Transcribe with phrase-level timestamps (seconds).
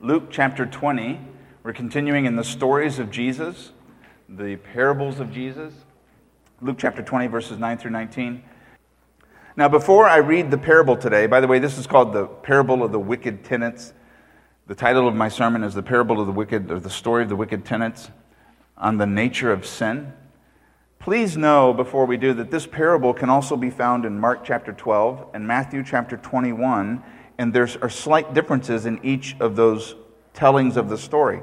[0.00, 1.20] Luke chapter 20.
[1.62, 3.70] We're continuing in the stories of Jesus,
[4.28, 5.72] the parables of Jesus.
[6.60, 8.42] Luke chapter 20, verses 9 through 19.
[9.56, 12.82] Now, before I read the parable today, by the way, this is called the parable
[12.82, 13.92] of the wicked tenants.
[14.66, 17.28] The title of my sermon is The Parable of the Wicked, or the story of
[17.28, 18.10] the wicked tenants
[18.76, 20.12] on the nature of sin.
[20.98, 24.72] Please know before we do that this parable can also be found in Mark chapter
[24.72, 27.02] 12 and Matthew chapter 21
[27.38, 29.94] and there are slight differences in each of those
[30.32, 31.42] tellings of the story.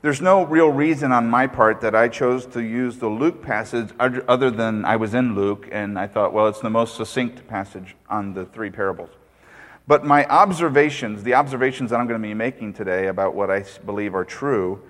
[0.00, 3.90] There's no real reason on my part that I chose to use the Luke passage
[3.98, 7.96] other than I was in Luke and I thought, well, it's the most succinct passage
[8.08, 9.10] on the three parables.
[9.88, 13.64] But my observations, the observations that I'm going to be making today about what I
[13.84, 14.82] believe are true,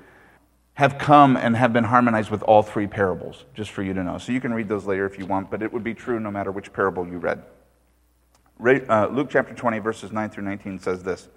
[0.74, 4.18] have come and have been harmonized with all three parables, just for you to know.
[4.18, 6.30] So you can read those later if you want, but it would be true no
[6.30, 7.42] matter which parable you read.
[8.60, 11.28] Uh, Luke chapter 20, verses 9 through 19 says this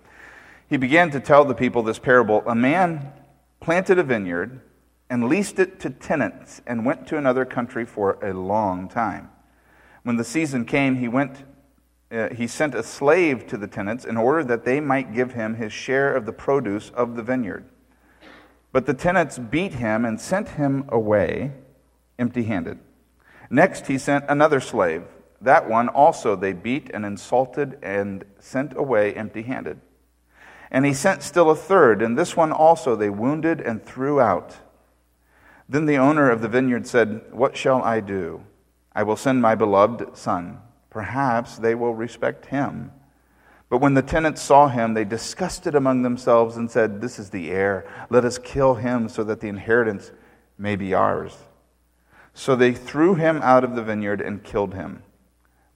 [0.68, 3.14] He began to tell the people this parable A man
[3.60, 4.62] planted a vineyard
[5.10, 9.30] and leased it to tenants and went to another country for a long time.
[10.04, 11.44] When the season came, he went.
[12.12, 15.56] Uh, he sent a slave to the tenants in order that they might give him
[15.56, 17.64] his share of the produce of the vineyard.
[18.74, 21.54] But the tenants beat him and sent him away
[22.20, 22.80] empty handed.
[23.50, 25.04] Next, he sent another slave
[25.42, 29.82] that one also they beat and insulted and sent away empty handed.
[30.70, 34.58] And he sent still a third, and this one also they wounded and threw out.
[35.68, 38.44] Then the owner of the vineyard said, What shall I do?
[38.94, 40.60] I will send my beloved son.
[40.90, 42.92] Perhaps they will respect him.
[43.70, 47.52] But when the tenants saw him, they discussed among themselves and said, This is the
[47.52, 47.90] heir.
[48.10, 50.12] Let us kill him so that the inheritance
[50.58, 51.38] may be ours.
[52.34, 55.04] So they threw him out of the vineyard and killed him.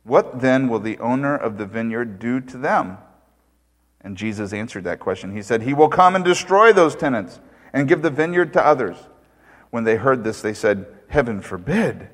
[0.06, 3.00] What then will the owner of the vineyard do to them?
[4.02, 5.36] And Jesus answered that question.
[5.36, 7.40] He said, He will come and destroy those tenants
[7.74, 8.98] and give the vineyard to others.
[9.72, 12.10] When they heard this, they said, Heaven forbid.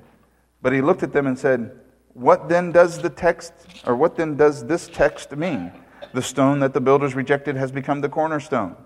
[0.62, 1.78] But he looked at them and said,
[2.14, 3.52] What then does the text,
[3.86, 5.74] or what then does this text mean?
[6.14, 8.78] The stone that the builders rejected has become the cornerstone.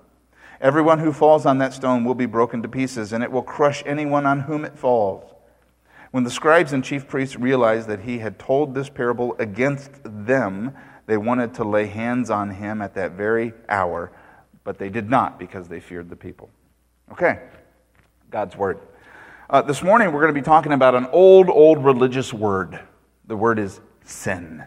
[0.59, 3.83] Everyone who falls on that stone will be broken to pieces, and it will crush
[3.85, 5.34] anyone on whom it falls.
[6.15, 10.73] When the scribes and chief priests realized that he had told this parable against them,
[11.07, 14.13] they wanted to lay hands on him at that very hour,
[14.63, 16.49] but they did not because they feared the people.
[17.11, 17.41] Okay,
[18.31, 18.79] God's word.
[19.49, 22.79] Uh, this morning we're going to be talking about an old, old religious word.
[23.27, 24.63] The word is sin.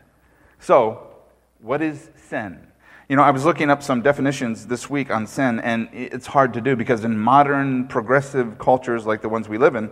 [0.59, 1.15] So,
[1.63, 2.61] what is sin?
[3.09, 6.53] You know, I was looking up some definitions this week on sin, and it's hard
[6.53, 9.91] to do because in modern progressive cultures like the ones we live in,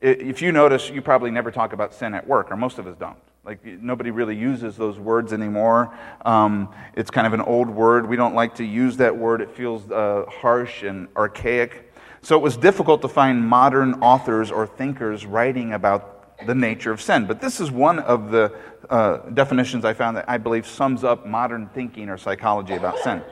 [0.00, 2.96] if you notice, you probably never talk about sin at work, or most of us
[2.98, 3.16] don't.
[3.44, 5.96] Like, nobody really uses those words anymore.
[6.24, 8.08] Um, it's kind of an old word.
[8.08, 11.92] We don't like to use that word, it feels uh, harsh and archaic.
[12.22, 17.00] So it was difficult to find modern authors or thinkers writing about the nature of
[17.00, 17.26] sin.
[17.26, 18.52] But this is one of the
[18.90, 23.22] uh, definitions I found that I believe sums up modern thinking or psychology about sin.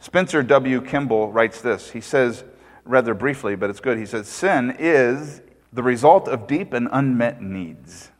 [0.00, 0.80] Spencer W.
[0.80, 1.90] Kimball writes this.
[1.90, 2.44] He says,
[2.84, 5.42] rather briefly, but it's good, he says, Sin is
[5.72, 8.10] the result of deep and unmet needs.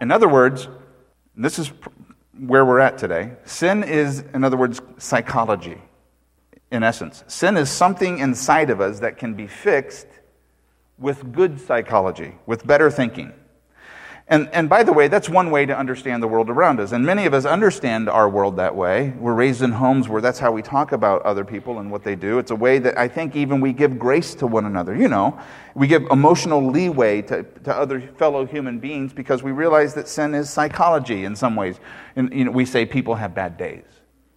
[0.00, 0.68] In other words,
[1.36, 1.72] this is
[2.38, 3.32] where we're at today.
[3.44, 5.80] Sin is, in other words, psychology,
[6.70, 7.24] in essence.
[7.26, 10.06] Sin is something inside of us that can be fixed
[10.98, 13.32] with good psychology, with better thinking.
[14.30, 16.92] And, and by the way, that's one way to understand the world around us.
[16.92, 19.14] And many of us understand our world that way.
[19.18, 22.14] We're raised in homes where that's how we talk about other people and what they
[22.14, 22.38] do.
[22.38, 24.94] It's a way that I think even we give grace to one another.
[24.94, 25.40] You know,
[25.74, 30.34] we give emotional leeway to, to other fellow human beings because we realize that sin
[30.34, 31.80] is psychology in some ways.
[32.14, 33.84] And you know, we say people have bad days,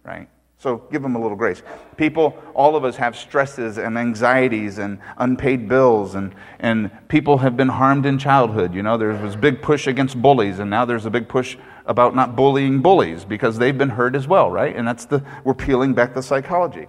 [0.04, 0.26] right?
[0.62, 1.60] So give them a little grace.
[1.96, 7.56] People, all of us have stresses and anxieties and unpaid bills, and, and people have
[7.56, 8.72] been harmed in childhood.
[8.72, 11.56] You know, there was a big push against bullies, and now there's a big push
[11.84, 14.76] about not bullying bullies because they've been hurt as well, right?
[14.76, 16.86] And that's the, we're peeling back the psychology.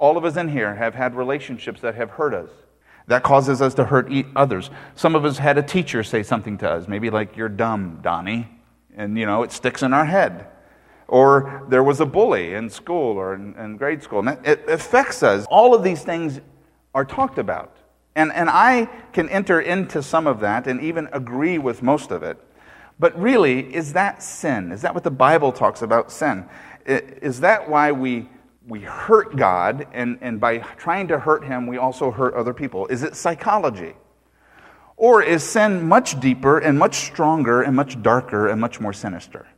[0.00, 2.50] All of us in here have had relationships that have hurt us.
[3.06, 4.68] That causes us to hurt others.
[4.96, 8.48] Some of us had a teacher say something to us, maybe like, You're dumb, Donnie.
[8.96, 10.48] And, you know, it sticks in our head
[11.08, 14.26] or there was a bully in school or in, in grade school.
[14.26, 15.46] And it affects us.
[15.50, 16.40] All of these things
[16.94, 17.76] are talked about.
[18.14, 22.22] And, and I can enter into some of that and even agree with most of
[22.22, 22.38] it.
[22.98, 24.70] But really, is that sin?
[24.70, 26.46] Is that what the Bible talks about sin?
[26.86, 28.28] Is that why we,
[28.66, 32.86] we hurt God, and, and by trying to hurt Him, we also hurt other people?
[32.88, 33.94] Is it psychology?
[34.96, 39.48] Or is sin much deeper and much stronger and much darker and much more sinister?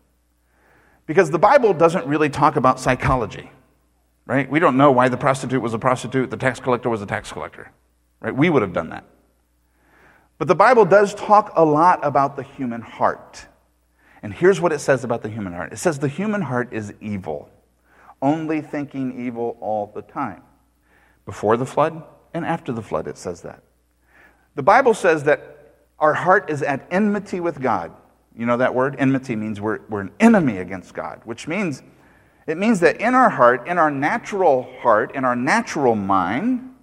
[1.07, 3.51] Because the Bible doesn't really talk about psychology.
[4.27, 4.49] right?
[4.49, 7.31] We don't know why the prostitute was a prostitute, the tax collector was a tax
[7.31, 7.71] collector,
[8.21, 8.35] right?
[8.35, 9.05] We would have done that.
[10.39, 13.47] But the Bible does talk a lot about the human heart.
[14.23, 16.95] And here's what it says about the human heart it says the human heart is
[17.01, 17.51] evil,
[18.23, 20.43] only thinking evil all the time.
[21.27, 22.03] Before the flood
[22.33, 23.63] and after the flood, it says that.
[24.55, 27.93] The Bible says that our heart is at enmity with God.
[28.37, 28.97] You know that word?
[28.99, 31.83] Enmity means we're, we're an enemy against God, which means
[32.47, 36.75] it means that in our heart, in our natural heart, in our natural mind,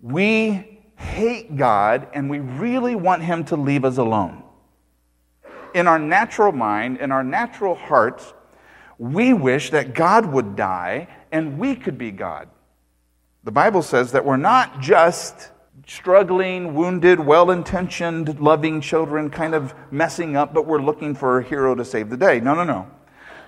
[0.00, 4.42] we hate God and we really want Him to leave us alone.
[5.74, 8.32] In our natural mind, in our natural hearts,
[8.98, 12.48] we wish that God would die and we could be God.
[13.42, 15.50] The Bible says that we're not just
[15.86, 21.42] struggling, wounded, well intentioned, loving children, kind of messing up, but we're looking for a
[21.42, 22.40] hero to save the day.
[22.40, 22.90] No, no, no.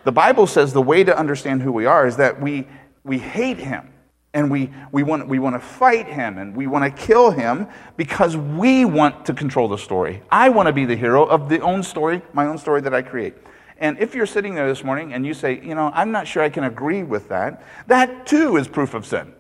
[0.04, 2.68] The Bible says the way to understand who we are is that we,
[3.04, 3.92] we hate him
[4.34, 7.66] and we, we, want, we want to fight him and we want to kill him
[7.96, 10.22] because we want to control the story.
[10.30, 13.02] I want to be the hero of the own story, my own story that I
[13.02, 13.34] create.
[13.78, 16.42] And if you're sitting there this morning and you say, you know, I'm not sure
[16.42, 19.34] I can agree with that, that too is proof of sin.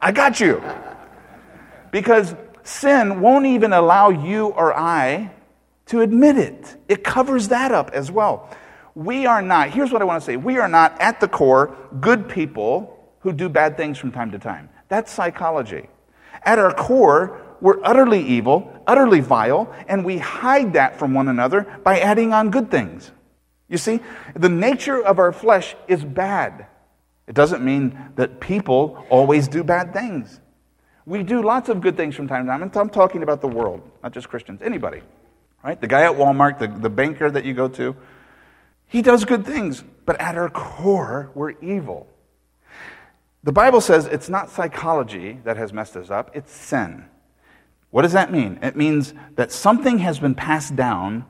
[0.00, 0.62] I got you.
[1.94, 5.30] Because sin won't even allow you or I
[5.86, 8.50] to admit it, it covers that up as well.
[8.96, 11.76] We are not, here's what I want to say we are not at the core
[12.00, 14.70] good people who do bad things from time to time.
[14.88, 15.88] That's psychology.
[16.42, 21.78] At our core, we're utterly evil, utterly vile, and we hide that from one another
[21.84, 23.12] by adding on good things.
[23.68, 24.00] You see,
[24.34, 26.66] the nature of our flesh is bad.
[27.28, 30.40] It doesn't mean that people always do bad things.
[31.06, 32.62] We do lots of good things from time to time.
[32.62, 35.02] And I'm talking about the world, not just Christians, anybody.
[35.62, 35.80] Right?
[35.80, 37.96] The guy at Walmart, the, the banker that you go to,
[38.86, 42.06] he does good things, but at our core, we're evil.
[43.42, 47.06] The Bible says it's not psychology that has messed us up, it's sin.
[47.90, 48.58] What does that mean?
[48.62, 51.24] It means that something has been passed down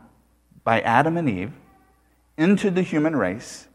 [0.62, 1.52] by Adam and Eve
[2.36, 3.68] into the human race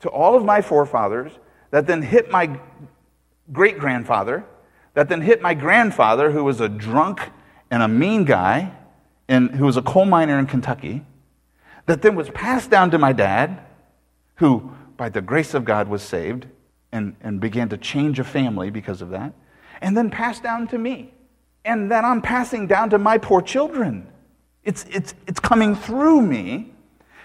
[0.00, 1.32] to all of my forefathers
[1.70, 2.58] that then hit my
[3.52, 4.44] great grandfather
[4.94, 7.30] that then hit my grandfather, who was a drunk
[7.70, 8.72] and a mean guy,
[9.28, 11.04] and who was a coal miner in Kentucky,
[11.86, 13.60] that then was passed down to my dad,
[14.36, 16.46] who, by the grace of God, was saved
[16.92, 19.32] and, and began to change a family because of that,
[19.80, 21.12] and then passed down to me.
[21.64, 24.08] And then I'm passing down to my poor children.
[24.64, 26.72] It's, it's, it's coming through me.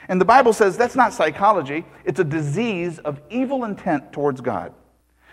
[0.07, 4.73] And the Bible says that's not psychology, it's a disease of evil intent towards God.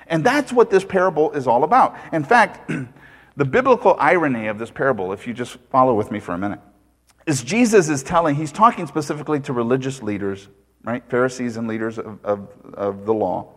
[0.07, 1.97] And that's what this parable is all about.
[2.13, 2.71] In fact,
[3.37, 6.61] the biblical irony of this parable, if you just follow with me for a minute,
[7.27, 10.49] is Jesus is telling, he's talking specifically to religious leaders,
[10.83, 11.03] right?
[11.09, 13.53] Pharisees and leaders of, of, of the law,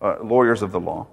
[0.00, 1.06] uh, lawyers of the law.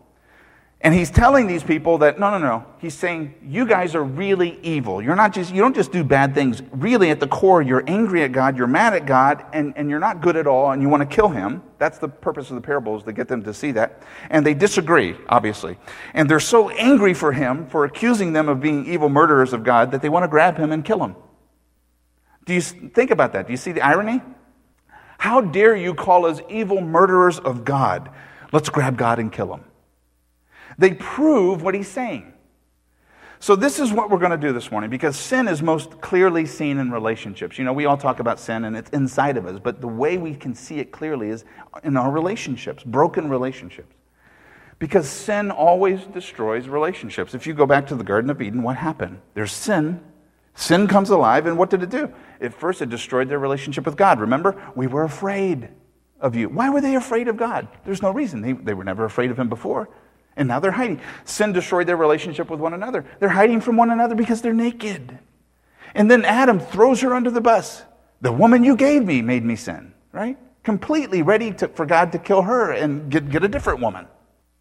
[0.82, 2.66] And he's telling these people that no, no, no.
[2.78, 5.02] He's saying you guys are really evil.
[5.02, 6.62] You're not just you don't just do bad things.
[6.72, 10.00] Really, at the core, you're angry at God, you're mad at God, and, and you're
[10.00, 11.64] not good at all, and you want to kill him.
[11.80, 14.04] That's the purpose of the parables to get them to see that.
[14.30, 15.78] And they disagree, obviously.
[16.14, 19.92] And they're so angry for him for accusing them of being evil murderers of God
[19.92, 21.18] that they want to grab him and kill him.
[22.46, 23.48] Do you think about that?
[23.48, 24.22] Do you see the irony?
[25.18, 28.10] How dare you call us evil murderers of God?
[28.54, 29.66] Let's grab God and kill him.
[30.80, 32.34] They prove what he's saying.
[33.42, 36.46] So, this is what we're going to do this morning because sin is most clearly
[36.46, 37.58] seen in relationships.
[37.58, 40.18] You know, we all talk about sin and it's inside of us, but the way
[40.18, 41.46] we can see it clearly is
[41.84, 43.94] in our relationships, broken relationships.
[44.78, 47.34] Because sin always destroys relationships.
[47.34, 49.20] If you go back to the Garden of Eden, what happened?
[49.34, 50.02] There's sin.
[50.56, 52.14] Sin comes alive, and what did it do?
[52.40, 54.22] At first, it destroyed their relationship with God.
[54.22, 55.70] Remember, we were afraid
[56.22, 56.48] of you.
[56.48, 57.68] Why were they afraid of God?
[57.86, 58.42] There's no reason.
[58.42, 59.90] They, they were never afraid of Him before.
[60.40, 61.02] And now they're hiding.
[61.26, 63.06] Sin destroyed their relationship with one another.
[63.20, 65.20] They're hiding from one another because they're naked.
[65.94, 67.84] And then Adam throws her under the bus.
[68.22, 70.38] The woman you gave me made me sin, right?
[70.64, 74.08] Completely ready to, for God to kill her and get, get a different woman,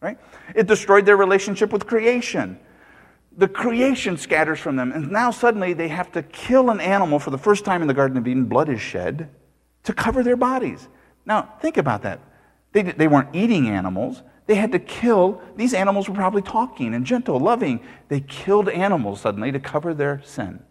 [0.00, 0.18] right?
[0.52, 2.58] It destroyed their relationship with creation.
[3.36, 7.30] The creation scatters from them, and now suddenly they have to kill an animal for
[7.30, 8.46] the first time in the Garden of Eden.
[8.46, 9.28] Blood is shed
[9.84, 10.88] to cover their bodies.
[11.24, 12.18] Now, think about that.
[12.72, 17.04] They, they weren't eating animals, they had to kill, these animals were probably talking and
[17.04, 17.80] gentle, loving.
[18.08, 20.62] They killed animals suddenly to cover their sin.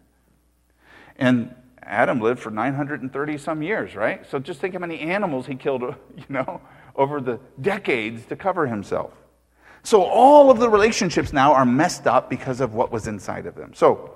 [1.16, 4.28] And Adam lived for 930 some years, right?
[4.28, 5.82] So just think how many animals he killed,
[6.16, 6.60] you know,
[6.96, 9.12] over the decades to cover himself.
[9.84, 13.54] So all of the relationships now are messed up because of what was inside of
[13.54, 13.74] them.
[13.74, 14.10] So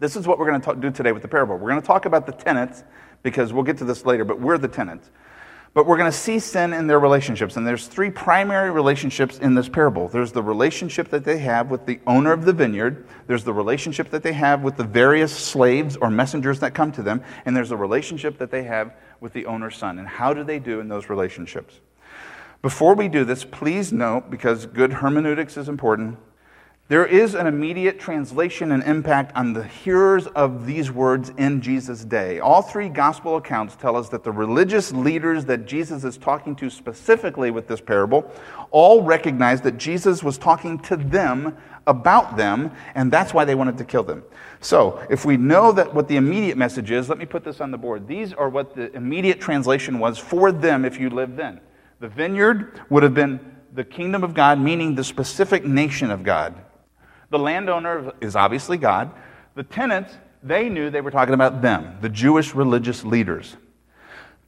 [0.00, 1.56] this is what we're going to do today with the parable.
[1.56, 2.82] We're going to talk about the tenants
[3.22, 5.10] because we'll get to this later, but we're the tenants.
[5.72, 7.56] But we're going to see sin in their relationships.
[7.56, 10.08] And there's three primary relationships in this parable.
[10.08, 14.10] There's the relationship that they have with the owner of the vineyard, there's the relationship
[14.10, 17.68] that they have with the various slaves or messengers that come to them, and there's
[17.68, 20.00] the relationship that they have with the owner's son.
[20.00, 21.80] And how do they do in those relationships?
[22.62, 26.18] Before we do this, please note, because good hermeneutics is important,
[26.90, 32.04] there is an immediate translation and impact on the hearers of these words in Jesus'
[32.04, 32.40] day.
[32.40, 36.68] All three gospel accounts tell us that the religious leaders that Jesus is talking to
[36.68, 38.28] specifically with this parable
[38.72, 41.56] all recognize that Jesus was talking to them
[41.86, 44.24] about them, and that's why they wanted to kill them.
[44.60, 47.70] So, if we know that what the immediate message is, let me put this on
[47.70, 48.08] the board.
[48.08, 51.60] These are what the immediate translation was for them if you lived then.
[52.00, 53.38] The vineyard would have been
[53.74, 56.60] the kingdom of God, meaning the specific nation of God.
[57.30, 59.10] The landowner is obviously God.
[59.54, 63.56] The tenants, they knew they were talking about them, the Jewish religious leaders.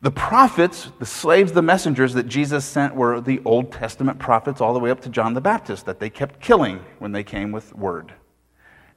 [0.02, 4.74] The prophets, the slaves, the messengers that Jesus sent were the Old Testament prophets all
[4.74, 7.72] the way up to John the Baptist that they kept killing when they came with
[7.72, 8.12] word.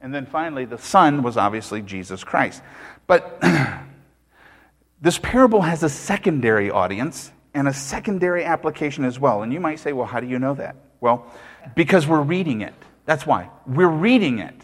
[0.00, 2.60] And then finally, the Son was obviously Jesus Christ.
[3.06, 3.40] But
[5.00, 9.42] this parable has a secondary audience and a secondary application as well.
[9.42, 10.74] And you might say, well, how do you know that?
[11.00, 11.32] Well,
[11.76, 12.74] because we're reading it.
[13.06, 13.50] That's why.
[13.66, 14.54] We're reading it.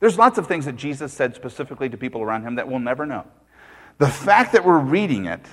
[0.00, 3.06] There's lots of things that Jesus said specifically to people around him that we'll never
[3.06, 3.24] know.
[3.98, 5.46] The fact that we're reading it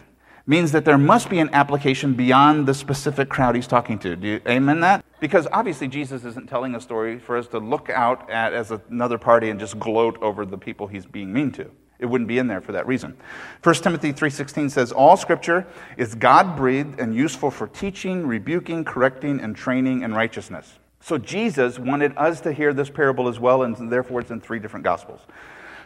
[0.45, 4.15] means that there must be an application beyond the specific crowd he's talking to.
[4.15, 5.03] Do you amen that?
[5.19, 9.17] Because obviously Jesus isn't telling a story for us to look out at as another
[9.17, 11.69] party and just gloat over the people he's being mean to.
[11.99, 13.17] It wouldn't be in there for that reason.
[13.63, 19.55] 1 Timothy 3:16 says all scripture is God-breathed and useful for teaching, rebuking, correcting and
[19.55, 20.79] training in righteousness.
[21.07, 24.59] So Jesus wanted us to hear this parable as well, and therefore it's in three
[24.59, 25.21] different gospels.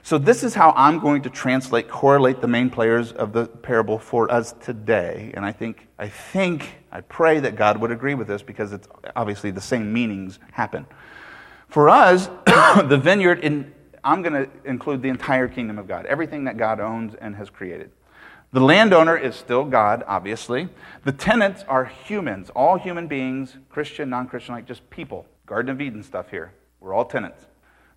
[0.02, 4.00] So this is how I'm going to translate, correlate the main players of the parable
[4.00, 5.32] for us today.
[5.36, 8.88] And I think, I think, I pray that God would agree with this because it's
[9.16, 10.88] obviously the same meanings happen.
[11.68, 12.26] For us,
[12.88, 13.72] the vineyard, in,
[14.04, 17.52] I'm going to include the entire kingdom of God, everything that God owns and has
[17.52, 17.92] created.
[18.54, 20.68] The landowner is still God, obviously.
[21.06, 25.26] The tenants are humans, all human beings, Christian, non Christian, like just people.
[25.46, 26.54] Garden of Eden stuff here.
[26.80, 27.46] We're all tenants.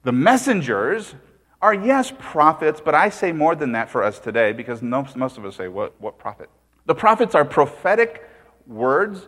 [0.04, 1.14] The messengers
[1.60, 5.38] are, yes, prophets, but I say more than that for us today because most, most
[5.38, 6.50] of us say, what, what prophet?
[6.86, 8.28] The prophets are prophetic
[8.66, 9.26] words,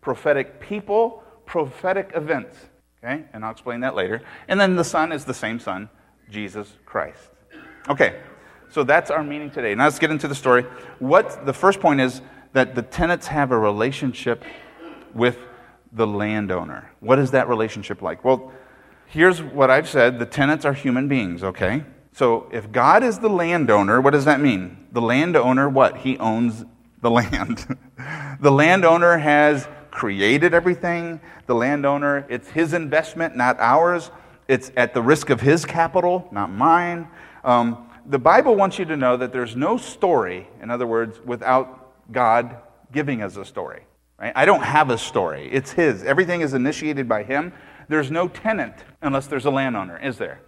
[0.00, 2.56] prophetic people, prophetic events.
[3.02, 3.24] Okay?
[3.32, 4.22] And I'll explain that later.
[4.48, 5.90] And then the Son is the same Son,
[6.30, 7.30] Jesus Christ.
[7.88, 8.20] Okay,
[8.72, 9.74] so that's our meaning today.
[9.74, 10.62] Now let's get into the story.
[10.98, 12.22] What the first point is
[12.54, 14.44] that the tenants have a relationship
[15.12, 15.36] with
[15.92, 16.90] the landowner.
[17.00, 18.24] What is that relationship like?
[18.24, 18.50] Well,
[19.06, 21.84] here's what I've said the tenants are human beings, okay?
[22.12, 24.86] So if God is the landowner, what does that mean?
[24.92, 25.98] The landowner, what?
[25.98, 26.64] He owns
[27.02, 27.76] the land.
[28.40, 31.20] the landowner has created everything.
[31.44, 34.10] The landowner, it's his investment, not ours.
[34.48, 37.08] It's at the risk of his capital, not mine.
[37.44, 42.12] Um, the Bible wants you to know that there's no story, in other words, without
[42.12, 42.56] God
[42.92, 43.82] giving us a story.
[44.18, 44.32] Right?
[44.36, 46.02] I don't have a story, it's His.
[46.02, 47.52] Everything is initiated by Him.
[47.88, 50.40] There's no tenant unless there's a landowner, is there?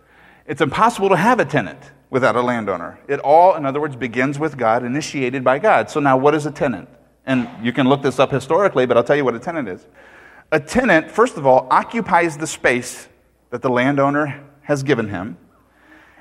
[0.46, 1.80] It's impossible to have a tenant
[2.10, 2.98] without a landowner.
[3.08, 5.90] It all, in other words, begins with God, initiated by God.
[5.90, 6.88] So now, what is a tenant?
[7.26, 9.86] And you can look this up historically, but I'll tell you what a tenant is.
[10.52, 13.08] A tenant, first of all, occupies the space
[13.50, 15.38] that the landowner has given him.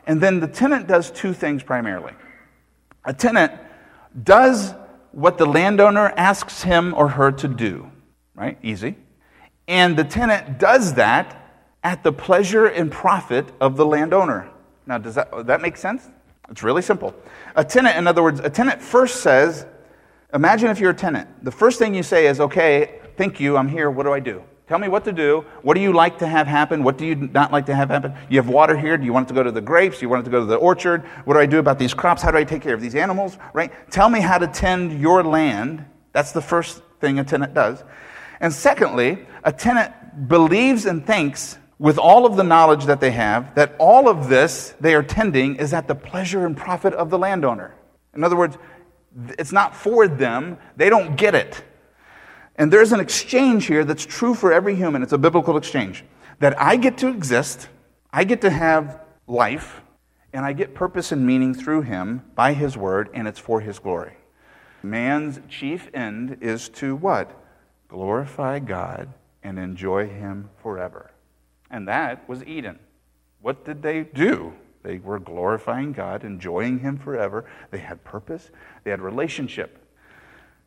[0.06, 2.14] And then the tenant does two things primarily.
[3.06, 3.54] A tenant
[4.22, 4.74] does
[5.12, 7.92] what the landowner asks him or her to do,
[8.36, 8.58] right?
[8.64, 8.96] Easy.
[9.68, 11.40] And the tenant does that
[11.84, 14.50] at the pleasure and profit of the landowner.
[14.86, 16.10] Now, does that, that make sense?
[16.50, 17.16] It's really simple.
[17.56, 19.66] A tenant, in other words, a tenant first says,
[20.34, 21.30] Imagine if you're a tenant.
[21.46, 24.44] The first thing you say is, Okay, thank you, I'm here, what do I do?
[24.68, 25.46] Tell me what to do.
[25.62, 26.84] What do you like to have happen?
[26.84, 28.14] What do you not like to have happen?
[28.30, 28.98] You have water here.
[28.98, 30.00] Do you want it to go to the grapes?
[30.00, 31.04] Do you want it to go to the orchard?
[31.26, 32.22] What do I do about these crops?
[32.22, 33.38] How do I take care of these animals?
[33.54, 33.72] Right?
[33.92, 35.86] Tell me how to tend your land.
[36.14, 37.84] That's the first thing a tenant does.
[38.40, 39.94] And secondly, a tenant
[40.30, 44.74] believes and thinks with all of the knowledge that they have that all of this
[44.80, 47.76] they are tending is at the pleasure and profit of the landowner.
[48.16, 48.58] In other words,
[49.38, 50.58] it's not for them.
[50.78, 51.64] They don't get it.
[52.56, 55.02] And there's an exchange here that's true for every human.
[55.02, 56.04] It's a biblical exchange.
[56.40, 57.68] That I get to exist,
[58.12, 59.82] I get to have life,
[60.34, 63.80] and I get purpose and meaning through him by his word, and it's for his
[63.80, 64.14] glory.
[64.82, 67.32] Man's chief end is to what?
[67.88, 71.12] Glorify God and enjoy him forever.
[71.70, 72.80] And that was Eden.
[73.42, 74.54] What did they do?
[74.84, 77.46] They were glorifying God, enjoying him forever.
[77.72, 78.52] They had purpose,
[78.84, 79.83] they had relationship.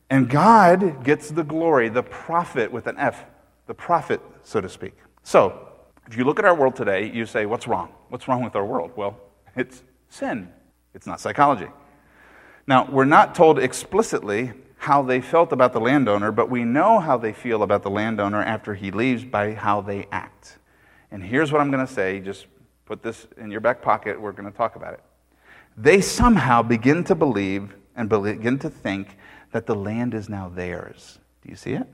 [0.09, 3.25] And God gets the glory, the profit with an F,
[3.67, 4.95] the prophet, so to speak.
[5.23, 5.69] So,
[6.07, 7.89] if you look at our world today, you say, What's wrong?
[8.09, 8.93] What's wrong with our world?
[8.95, 9.19] Well,
[9.57, 10.53] it's sin,
[10.95, 11.69] it's not psychology.
[12.69, 17.17] Now, we're not told explicitly how they felt about the landowner, but we know how
[17.17, 20.59] they feel about the landowner after he leaves by how they act.
[21.11, 22.47] And here's what I'm going to say just
[22.85, 24.21] put this in your back pocket.
[24.21, 25.01] We're going to talk about it.
[25.77, 29.17] They somehow begin to believe and begin to think
[29.53, 31.19] that the land is now theirs.
[31.43, 31.87] Do you see it?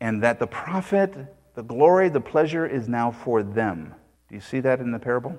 [0.00, 1.14] And that the profit,
[1.54, 3.94] the glory, the pleasure is now for them.
[4.28, 5.38] Do you see that in the parable?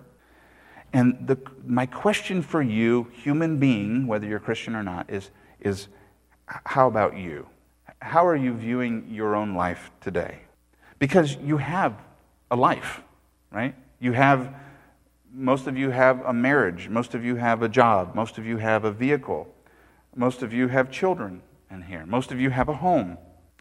[0.94, 5.88] And the, my question for you, human being, whether you're Christian or not, is, is
[6.46, 7.48] how about you?
[8.02, 10.40] How are you viewing your own life today?
[11.00, 12.02] Because you have
[12.50, 13.02] a life,
[13.52, 13.76] right?
[14.00, 14.54] You have,
[15.34, 18.58] most of you have a marriage, most of you have a job, most of you
[18.58, 19.54] have a vehicle,
[20.16, 23.18] most of you have children in here, most of you have a home.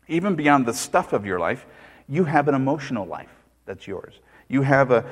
[0.09, 1.67] Even beyond the stuff of your life,
[2.09, 3.31] you have an emotional life
[3.65, 4.15] that's yours.
[4.49, 5.05] You have an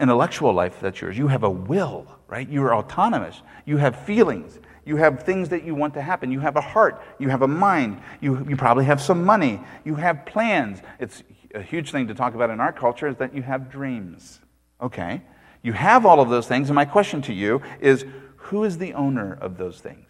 [0.00, 1.16] intellectual life that's yours.
[1.16, 2.46] You have a will, right?
[2.46, 3.40] You're autonomous.
[3.64, 4.58] You have feelings.
[4.84, 6.30] You have things that you want to happen.
[6.30, 7.02] You have a heart.
[7.18, 8.02] You have a mind.
[8.20, 9.60] You, you probably have some money.
[9.84, 10.82] You have plans.
[10.98, 11.22] It's
[11.54, 14.40] a huge thing to talk about in our culture is that you have dreams.
[14.80, 15.22] Okay.
[15.62, 16.68] You have all of those things.
[16.68, 18.04] And my question to you is
[18.36, 20.06] who is the owner of those things?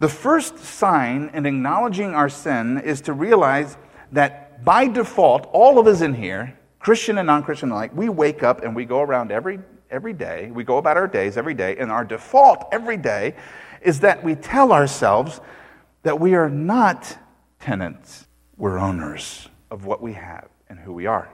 [0.00, 3.76] The first sign in acknowledging our sin is to realize
[4.12, 8.42] that by default, all of us in here Christian and non Christian alike, we wake
[8.42, 9.58] up and we go around every,
[9.90, 13.34] every day, we go about our days every day, and our default every day
[13.82, 15.40] is that we tell ourselves
[16.04, 17.18] that we are not
[17.58, 18.26] tenants,
[18.56, 21.28] we're owners of what we have and who we are.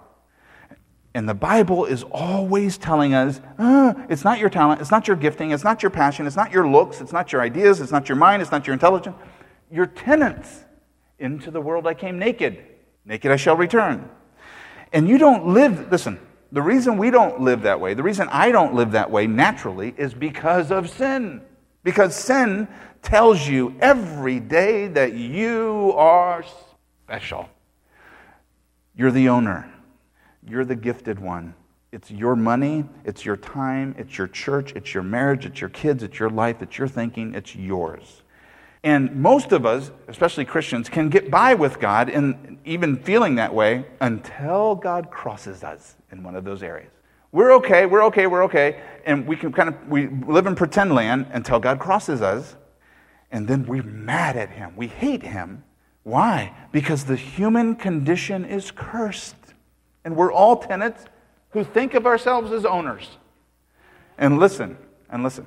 [1.14, 5.16] And the Bible is always telling us uh, it's not your talent, it's not your
[5.16, 8.08] gifting, it's not your passion, it's not your looks, it's not your ideas, it's not
[8.08, 9.16] your mind, it's not your intelligence.
[9.70, 10.64] You're tenants.
[11.20, 12.58] Into the world I came naked,
[13.04, 14.10] naked I shall return.
[14.92, 16.18] And you don't live, listen,
[16.50, 19.94] the reason we don't live that way, the reason I don't live that way naturally
[19.96, 21.42] is because of sin.
[21.84, 22.68] Because sin
[23.02, 26.44] tells you every day that you are
[27.04, 27.48] special.
[28.96, 29.72] You're the owner,
[30.48, 31.54] you're the gifted one.
[31.92, 36.02] It's your money, it's your time, it's your church, it's your marriage, it's your kids,
[36.02, 38.22] it's your life, it's your thinking, it's yours.
[38.82, 43.54] And most of us, especially Christians, can get by with God and even feeling that
[43.54, 46.90] way until God crosses us in one of those areas.
[47.32, 48.80] We're okay, we're okay, we're okay.
[49.06, 52.56] And we can kind of we live in pretend land until God crosses us.
[53.30, 54.74] And then we're mad at him.
[54.76, 55.64] We hate him.
[56.02, 56.54] Why?
[56.70, 59.34] Because the human condition is cursed.
[60.04, 61.04] And we're all tenants
[61.50, 63.08] who think of ourselves as owners.
[64.18, 64.76] And listen,
[65.10, 65.46] and listen.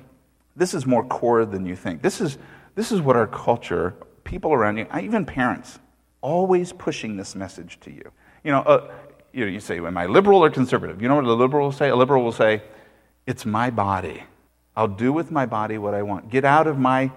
[0.56, 2.02] This is more core than you think.
[2.02, 2.38] This is
[2.78, 5.80] this is what our culture, people around you, even parents,
[6.20, 8.12] always pushing this message to you.
[8.44, 8.92] You know, uh,
[9.32, 11.02] you, know, you say, Am I liberal or conservative?
[11.02, 11.88] You know what a liberal will say?
[11.88, 12.62] A liberal will say,
[13.26, 14.22] It's my body.
[14.76, 16.30] I'll do with my body what I want.
[16.30, 17.10] Get out of my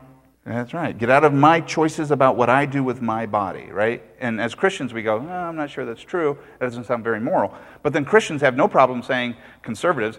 [0.46, 0.98] that's right.
[0.98, 4.04] Get out of my choices about what I do with my body, right?
[4.20, 6.38] And as Christians, we go, oh, I'm not sure that's true.
[6.60, 7.54] That doesn't sound very moral.
[7.84, 10.18] But then Christians have no problem saying, conservatives,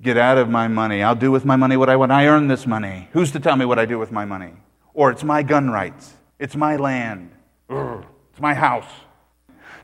[0.00, 1.02] get out of my money.
[1.02, 2.12] I'll do with my money what I want.
[2.12, 3.08] I earn this money.
[3.12, 4.52] Who's to tell me what I do with my money?
[4.94, 6.14] Or it's my gun rights.
[6.38, 7.30] It's my land.
[7.68, 8.88] It's my house.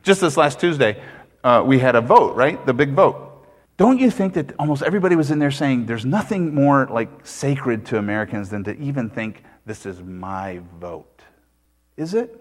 [0.03, 1.03] Just this last Tuesday,
[1.43, 2.65] uh, we had a vote, right?
[2.65, 3.47] The big vote.
[3.77, 7.85] Don't you think that almost everybody was in there saying there's nothing more like sacred
[7.87, 11.23] to Americans than to even think this is my vote?
[11.97, 12.41] Is it?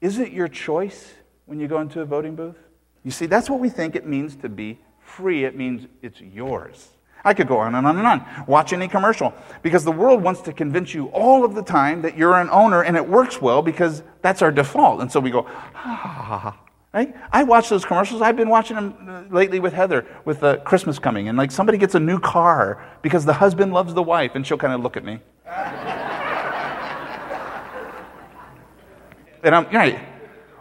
[0.00, 1.14] Is it your choice
[1.46, 2.58] when you go into a voting booth?
[3.02, 5.44] You see, that's what we think it means to be free.
[5.44, 6.88] It means it's yours.
[7.24, 8.24] I could go on and on and on.
[8.46, 9.34] Watch any commercial.
[9.62, 12.82] Because the world wants to convince you all of the time that you're an owner
[12.82, 15.00] and it works well because that's our default.
[15.00, 16.60] And so we go, ha.
[16.94, 17.14] Right?
[17.30, 18.22] I watch those commercials.
[18.22, 21.28] I've been watching them uh, lately with Heather with uh, Christmas coming.
[21.28, 24.34] And like somebody gets a new car because the husband loves the wife.
[24.34, 25.20] And she'll kind of look at me.
[29.42, 29.98] and I'm, right.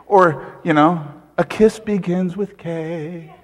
[0.07, 1.05] Or, you know,
[1.37, 3.35] a kiss begins with Kay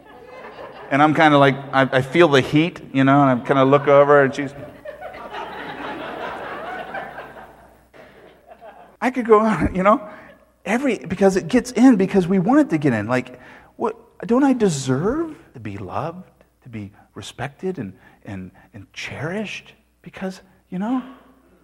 [0.91, 3.57] and I'm kind of like, I, I, feel the heat, you know, and I kind
[3.57, 4.53] of look over and she's.
[9.03, 10.09] I could go on, you know,
[10.65, 13.07] every, because it gets in because we want it to get in.
[13.07, 13.39] Like,
[13.77, 16.29] what, don't I deserve to be loved,
[16.63, 19.73] to be respected and, and, and cherished?
[20.01, 21.01] Because, you know,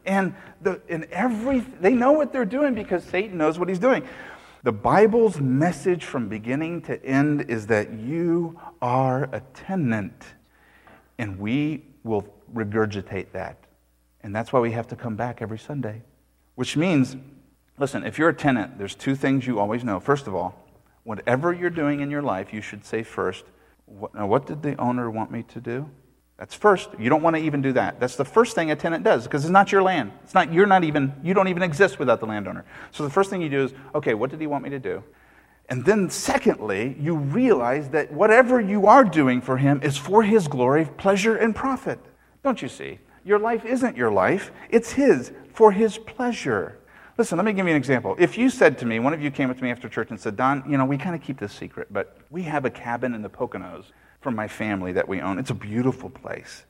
[0.07, 4.07] and the, and every, they know what they're doing because Satan knows what he's doing.
[4.63, 10.23] The Bible's message from beginning to end is that you are a tenant,
[11.19, 13.57] and we will regurgitate that.
[14.21, 16.01] And that's why we have to come back every Sunday,
[16.55, 17.15] which means
[17.79, 19.99] Listen, if you're a tenant, there's two things you always know.
[19.99, 20.65] First of all,
[21.03, 23.45] whatever you're doing in your life, you should say first,
[23.85, 25.89] what, now what did the owner want me to do?
[26.37, 26.89] That's first.
[26.99, 27.99] You don't want to even do that.
[27.99, 30.11] That's the first thing a tenant does because it's not your land.
[30.23, 32.63] It's not you're not even you don't even exist without the landowner.
[32.91, 35.03] So the first thing you do is, okay, what did he want me to do?
[35.69, 40.47] And then secondly, you realize that whatever you are doing for him is for his
[40.47, 41.99] glory, pleasure and profit.
[42.43, 42.99] Don't you see?
[43.25, 44.51] Your life isn't your life.
[44.69, 46.77] It's his for his pleasure.
[47.17, 48.15] Listen, let me give you an example.
[48.19, 50.19] If you said to me, one of you came up to me after church and
[50.19, 53.15] said, Don, you know, we kind of keep this secret, but we have a cabin
[53.15, 53.85] in the Poconos
[54.31, 55.39] my family that we own.
[55.39, 56.63] It's a beautiful place.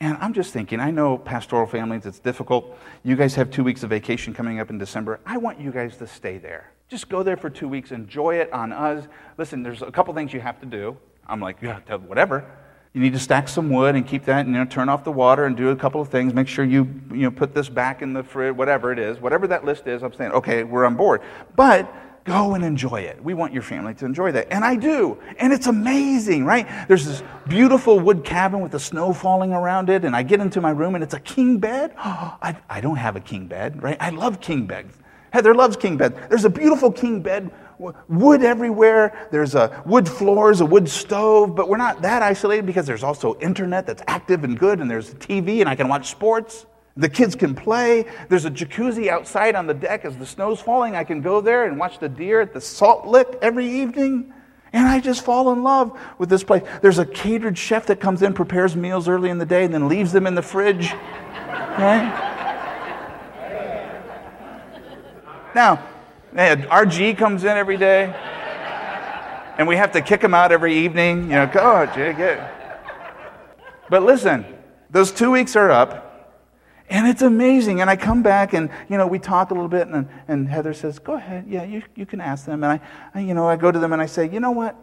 [0.00, 2.78] And I'm just thinking, I know pastoral families, it's difficult.
[3.02, 5.18] You guys have two weeks of vacation coming up in December.
[5.26, 6.70] I want you guys to stay there.
[6.88, 9.06] Just go there for two weeks, enjoy it on us.
[9.36, 10.96] Listen, there's a couple things you have to do.
[11.26, 12.48] I'm like, yeah, whatever.
[12.94, 15.12] You need to stack some wood and keep that, and you know, turn off the
[15.12, 16.32] water and do a couple of things.
[16.32, 19.20] Make sure you, you know, put this back in the fridge, whatever it is.
[19.20, 21.20] Whatever that list is, I'm saying, okay, we're on board.
[21.54, 21.92] But
[22.28, 23.22] Go and enjoy it.
[23.24, 24.48] We want your family to enjoy that.
[24.50, 25.18] And I do.
[25.38, 26.68] And it's amazing, right?
[26.86, 30.04] There's this beautiful wood cabin with the snow falling around it.
[30.04, 31.94] And I get into my room and it's a king bed.
[31.96, 33.96] Oh, I, I don't have a king bed, right?
[33.98, 34.94] I love king beds.
[35.30, 36.16] Heather loves king bed.
[36.28, 37.50] There's a beautiful king bed,
[38.08, 39.28] wood everywhere.
[39.30, 43.38] There's a wood floors, a wood stove, but we're not that isolated because there's also
[43.38, 46.66] internet that's active and good, and there's TV, and I can watch sports.
[46.98, 48.06] The kids can play.
[48.28, 50.96] There's a jacuzzi outside on the deck as the snow's falling.
[50.96, 54.34] I can go there and watch the deer at the salt lick every evening.
[54.72, 56.64] And I just fall in love with this place.
[56.82, 59.88] There's a catered chef that comes in, prepares meals early in the day, and then
[59.88, 60.92] leaves them in the fridge.
[61.78, 62.24] Right?
[65.54, 65.80] Now,
[66.34, 68.12] RG comes in every day,
[69.56, 71.22] and we have to kick him out every evening.
[71.30, 72.54] You know, go, Jay, get.
[73.88, 74.44] But listen,
[74.90, 76.06] those two weeks are up.
[76.90, 77.80] And it's amazing.
[77.80, 80.72] And I come back and, you know, we talk a little bit and, and Heather
[80.72, 81.44] says, go ahead.
[81.46, 82.64] Yeah, you, you can ask them.
[82.64, 82.80] And I,
[83.14, 84.76] I, you know, I go to them and I say, you know what?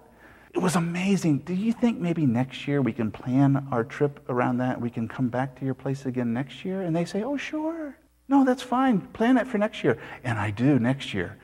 [0.53, 1.39] It was amazing.
[1.39, 4.79] Do you think maybe next year we can plan our trip around that?
[4.79, 6.81] We can come back to your place again next year?
[6.81, 7.97] And they say, oh, sure.
[8.27, 9.01] No, that's fine.
[9.01, 9.97] Plan it for next year.
[10.23, 11.37] And I do next year.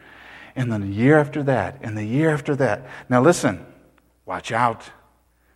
[0.55, 2.87] And then the year after that, and the year after that.
[3.09, 3.65] Now listen,
[4.25, 4.91] watch out.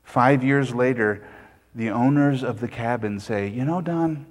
[0.03, 1.25] Five years later,
[1.73, 4.25] the owners of the cabin say, you know, Don,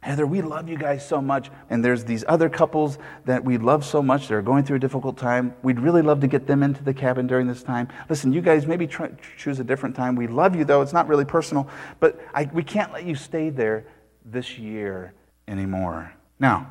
[0.00, 1.50] Heather, we love you guys so much.
[1.70, 4.28] And there's these other couples that we love so much.
[4.28, 5.54] They're going through a difficult time.
[5.62, 7.88] We'd really love to get them into the cabin during this time.
[8.08, 10.14] Listen, you guys maybe try, choose a different time.
[10.14, 10.82] We love you, though.
[10.82, 11.68] It's not really personal.
[11.98, 13.86] But I, we can't let you stay there
[14.24, 15.14] this year
[15.48, 16.12] anymore.
[16.38, 16.68] Now,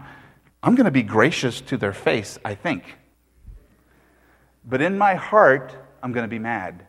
[0.64, 2.84] I'm going to be gracious to their face, I think.
[4.64, 6.88] But in my heart, I'm going to be mad.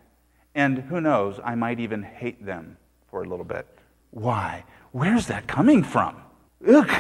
[0.55, 2.77] And who knows, I might even hate them
[3.11, 3.67] for a little bit.
[4.11, 4.65] Why?
[4.93, 6.17] Where's that coming from?
[6.67, 6.91] Ugh,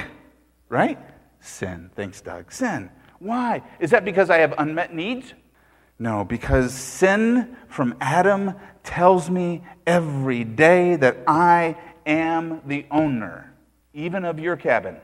[0.69, 0.99] right?
[1.41, 1.91] Sin.
[1.95, 2.53] Thanks, Doug.
[2.53, 2.91] Sin.
[3.19, 3.63] Why?
[3.81, 5.35] Is that because I have unmet needs?
[5.99, 13.53] No, because sin from Adam tells me every day that I am the owner,
[13.93, 14.97] even of your cabin,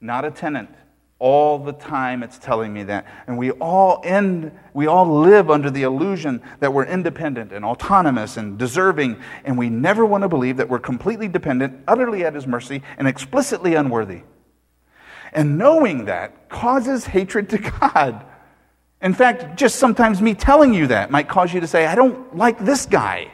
[0.00, 0.70] not a tenant.
[1.20, 3.06] All the time it's telling me that.
[3.26, 8.38] And we all end, we all live under the illusion that we're independent and autonomous
[8.38, 12.46] and deserving, and we never want to believe that we're completely dependent, utterly at his
[12.46, 14.22] mercy, and explicitly unworthy.
[15.34, 18.24] And knowing that causes hatred to God.
[19.02, 22.34] In fact, just sometimes me telling you that might cause you to say, I don't
[22.34, 23.30] like this guy.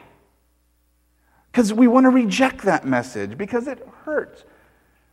[1.49, 4.43] Because we want to reject that message because it hurts.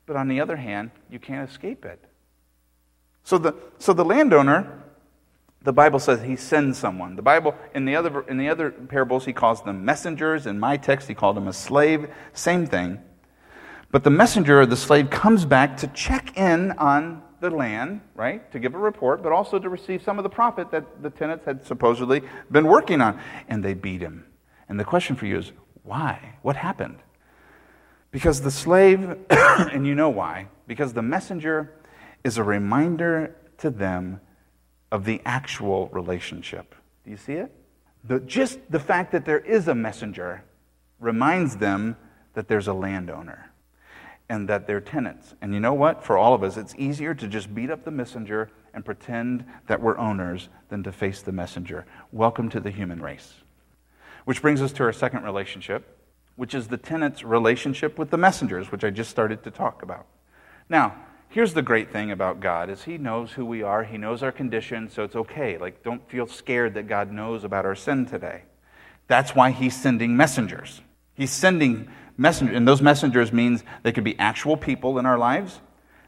[0.07, 2.05] But on the other hand, you can't escape it.
[3.25, 4.85] So the, so the landowner,
[5.63, 7.17] the Bible says he sends someone.
[7.17, 10.47] The Bible, in the, other, in the other parables, he calls them messengers.
[10.47, 12.09] In my text, he called them a slave.
[12.35, 13.01] Same thing.
[13.91, 18.51] But the messenger or the slave comes back to check in on the land, right?
[18.53, 21.47] To give a report, but also to receive some of the profit that the tenants
[21.47, 23.19] had supposedly been working on.
[23.49, 24.27] And they beat him.
[24.69, 26.37] And the question for you is why?
[26.43, 26.99] What happened?
[28.11, 31.73] Because the slave, and you know why, because the messenger
[32.25, 34.21] is a reminder to them
[34.91, 36.75] of the actual relationship.
[37.05, 37.53] Do you see it?
[38.03, 40.43] The, just the fact that there is a messenger
[40.99, 41.97] reminds them
[42.33, 43.51] that there's a landowner
[44.29, 45.35] and that they're tenants.
[45.43, 46.03] And you know what?
[46.03, 49.81] For all of us, it's easier to just beat up the messenger and pretend that
[49.81, 51.85] we're owners than to face the messenger.
[52.11, 53.35] Welcome to the human race.
[54.25, 55.99] Which brings us to our second relationship,
[56.37, 60.07] which is the tenant's relationship with the messengers, which I just started to talk about.
[60.69, 60.97] Now,
[61.35, 64.31] here's the great thing about God is he knows who we are, he knows our
[64.31, 65.59] condition, so it's okay.
[65.59, 68.43] Like don't feel scared that God knows about our sin today.
[69.09, 70.81] That's why he's sending messengers.
[71.15, 75.61] He's sending messengers, and those messengers means they could be actual people in our lives,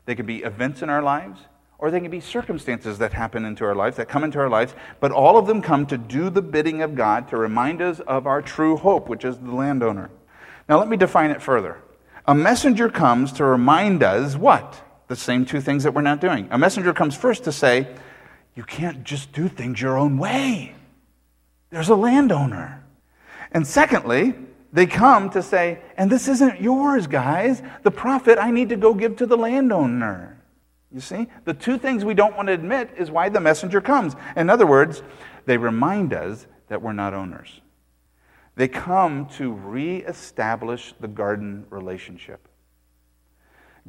[0.05, 1.41] they could be events in our lives,
[1.79, 4.77] or they can be circumstances that happen into our lives, that come into our lives,
[5.01, 8.29] but all of them come to do the bidding of God to remind us of
[8.29, 10.09] our true hope, which is the landowner.
[10.69, 11.79] Now, let me define it further.
[12.27, 14.86] A messenger comes to remind us what?
[15.09, 16.49] The same two things that we're not doing.
[16.51, 17.89] A messenger comes first to say,
[18.55, 20.75] You can't just do things your own way.
[21.71, 22.85] There's a landowner.
[23.53, 24.35] And secondly,
[24.73, 27.63] they come to say, And this isn't yours, guys.
[27.83, 30.43] The profit I need to go give to the landowner.
[30.93, 31.27] You see?
[31.45, 34.15] The two things we don't want to admit is why the messenger comes.
[34.37, 35.03] In other words,
[35.45, 37.61] they remind us that we're not owners.
[38.57, 42.49] They come to reestablish the garden relationship.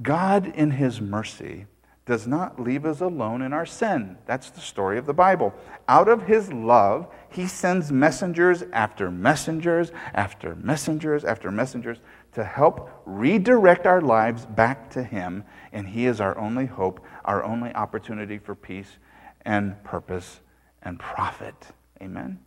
[0.01, 1.65] God, in His mercy,
[2.05, 4.17] does not leave us alone in our sin.
[4.25, 5.53] That's the story of the Bible.
[5.89, 11.99] Out of His love, He sends messengers after messengers after messengers after messengers
[12.33, 17.43] to help redirect our lives back to Him, and He is our only hope, our
[17.43, 18.97] only opportunity for peace
[19.41, 20.39] and purpose
[20.81, 21.55] and profit.
[22.01, 22.39] Amen?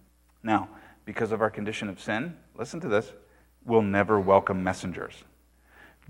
[0.42, 0.68] Now,
[1.04, 3.12] because of our condition of sin, listen to this,
[3.64, 5.24] we'll never welcome messengers.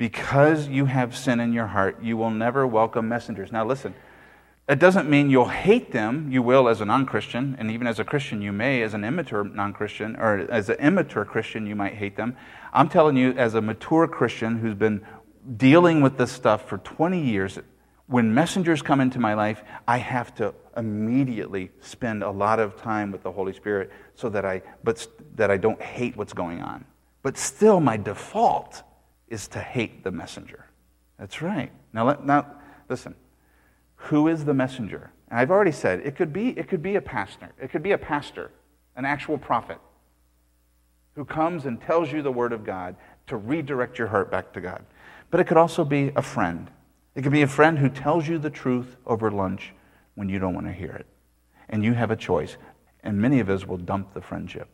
[0.01, 3.53] Because you have sin in your heart, you will never welcome messengers.
[3.53, 3.95] Now, listen,
[4.67, 6.33] it doesn't mean you'll hate them.
[6.33, 9.05] You will as a non Christian, and even as a Christian, you may, as an
[9.05, 12.35] immature non Christian, or as an immature Christian, you might hate them.
[12.73, 15.05] I'm telling you, as a mature Christian who's been
[15.59, 17.59] dealing with this stuff for 20 years,
[18.07, 23.13] when messengers come into my life, I have to immediately spend a lot of time
[23.13, 26.87] with the Holy Spirit so that I, but, that I don't hate what's going on.
[27.23, 28.83] But still, my default
[29.31, 30.67] is to hate the messenger.
[31.19, 31.71] That's right.
[31.93, 32.47] Now, let, now
[32.89, 33.15] listen.
[33.97, 35.11] Who is the messenger?
[35.29, 37.51] And I've already said it could be it could be a pastor.
[37.61, 38.51] It could be a pastor,
[38.97, 39.79] an actual prophet
[41.15, 44.61] who comes and tells you the word of God to redirect your heart back to
[44.61, 44.85] God.
[45.31, 46.71] But it could also be a friend.
[47.15, 49.73] It could be a friend who tells you the truth over lunch
[50.15, 51.07] when you don't want to hear it.
[51.69, 52.57] And you have a choice.
[53.03, 54.69] And many of us will dump the friendship.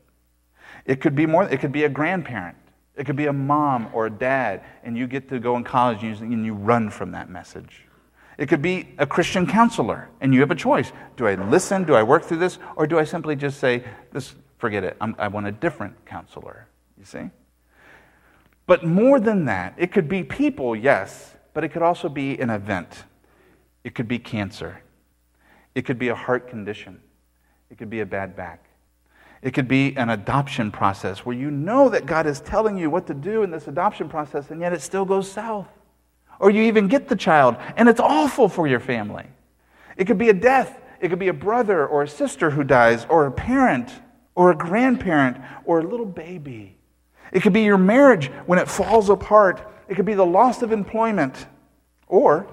[0.84, 2.56] It could be more it could be a grandparent.
[2.96, 6.02] It could be a mom or a dad, and you get to go in college
[6.02, 7.84] and you run from that message.
[8.38, 10.92] It could be a Christian counselor, and you have a choice.
[11.16, 11.84] Do I listen?
[11.84, 12.58] Do I work through this?
[12.76, 16.68] Or do I simply just say, this, forget it, I'm, I want a different counselor?
[16.98, 17.30] You see?
[18.66, 22.50] But more than that, it could be people, yes, but it could also be an
[22.50, 23.04] event.
[23.84, 24.82] It could be cancer.
[25.74, 27.00] It could be a heart condition.
[27.70, 28.65] It could be a bad back.
[29.42, 33.06] It could be an adoption process where you know that God is telling you what
[33.06, 35.68] to do in this adoption process, and yet it still goes south
[36.38, 39.26] or you even get the child, and it's awful for your family.
[39.96, 43.06] It could be a death, it could be a brother or a sister who dies,
[43.08, 43.90] or a parent,
[44.34, 46.76] or a grandparent, or a little baby.
[47.32, 49.66] It could be your marriage when it falls apart.
[49.88, 51.46] It could be the loss of employment,
[52.06, 52.46] or,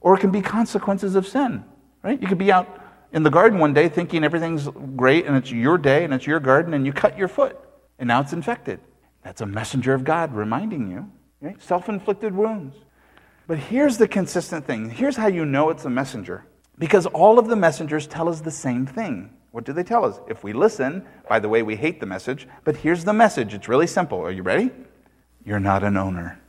[0.00, 1.64] or it can be consequences of sin,
[2.02, 2.20] right?
[2.20, 2.80] You could be out
[3.14, 6.40] in the garden one day thinking everything's great and it's your day and it's your
[6.40, 7.58] garden, and you cut your foot,
[7.98, 8.80] and now it's infected.
[9.22, 11.54] That's a messenger of God reminding you?
[11.58, 12.76] Self inflicted wounds.
[13.46, 14.90] But here's the consistent thing.
[14.90, 16.44] Here's how you know it's a messenger.
[16.76, 19.30] Because all of the messengers tell us the same thing.
[19.52, 20.18] What do they tell us?
[20.26, 23.54] If we listen, by the way, we hate the message, but here's the message.
[23.54, 24.18] It's really simple.
[24.18, 24.70] Are you ready?
[25.44, 26.40] You're not an owner.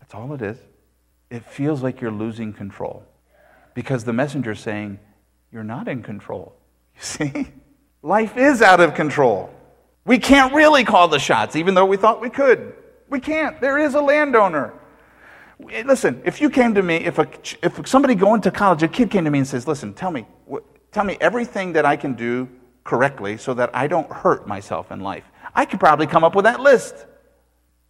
[0.00, 0.58] That's all it is.
[1.30, 3.04] It feels like you're losing control
[3.74, 4.98] because the messenger is saying,
[5.52, 6.56] You're not in control.
[6.96, 7.46] You see?
[8.02, 9.50] Life is out of control.
[10.04, 12.74] We can't really call the shots, even though we thought we could.
[13.08, 13.60] We can't.
[13.60, 14.74] There is a landowner.
[15.58, 17.28] Listen, if you came to me, if, a,
[17.62, 20.26] if somebody going to college, a kid came to me and says, listen, tell me,
[20.92, 22.48] tell me everything that I can do
[22.84, 25.24] correctly so that I don't hurt myself in life.
[25.54, 27.06] I could probably come up with that list.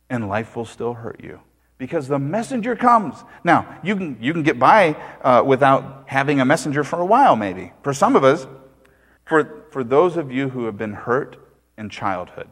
[0.09, 1.41] And life will still hurt you
[1.81, 3.17] because the messenger comes.
[3.43, 7.35] Now, you can, you can get by uh, without having a messenger for a while,
[7.35, 7.73] maybe.
[7.83, 8.47] For some of us,
[9.25, 11.37] for, for those of you who have been hurt
[11.77, 12.49] in childhood,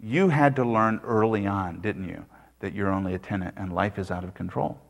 [0.00, 2.24] you had to learn early on, didn't you?
[2.64, 4.80] that you're only a tenant and life is out of control.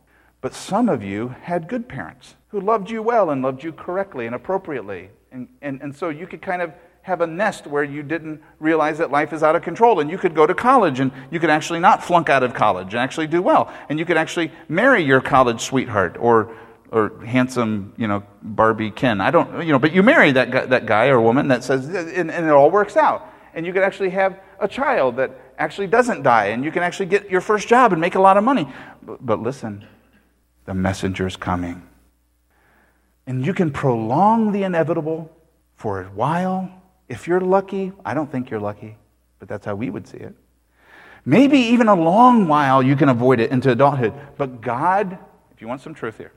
[0.40, 4.26] But some of you had good parents who loved you well and loved you correctly
[4.26, 5.10] and appropriately.
[5.32, 6.72] And, and, and so you could kind of
[7.04, 10.00] have a nest where you didn't realize that life is out of control.
[10.00, 12.94] And you could go to college and you could actually not flunk out of college
[12.94, 13.70] and actually do well.
[13.90, 16.56] And you could actually marry your college sweetheart or,
[16.90, 19.20] or handsome, you know, Barbie Ken.
[19.20, 21.86] I don't, you know, but you marry that guy, that guy or woman that says,
[21.88, 23.30] and, and it all works out.
[23.52, 27.06] And you could actually have a child that actually doesn't die, and you can actually
[27.06, 28.66] get your first job and make a lot of money.
[29.02, 29.84] But, but listen,
[30.64, 31.86] the messenger's coming.
[33.26, 35.30] And you can prolong the inevitable
[35.74, 36.82] for a while.
[37.08, 38.96] If you're lucky, I don't think you're lucky,
[39.38, 40.34] but that's how we would see it.
[41.24, 44.12] Maybe even a long while you can avoid it into adulthood.
[44.36, 45.18] But God,
[45.52, 46.32] if you want some truth here,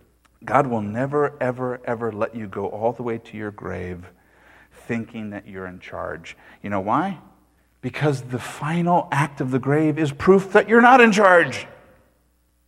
[0.45, 4.05] God will never, ever, ever let you go all the way to your grave
[4.71, 6.37] thinking that you're in charge.
[6.63, 7.19] You know why?
[7.81, 11.67] Because the final act of the grave is proof that you're not in charge.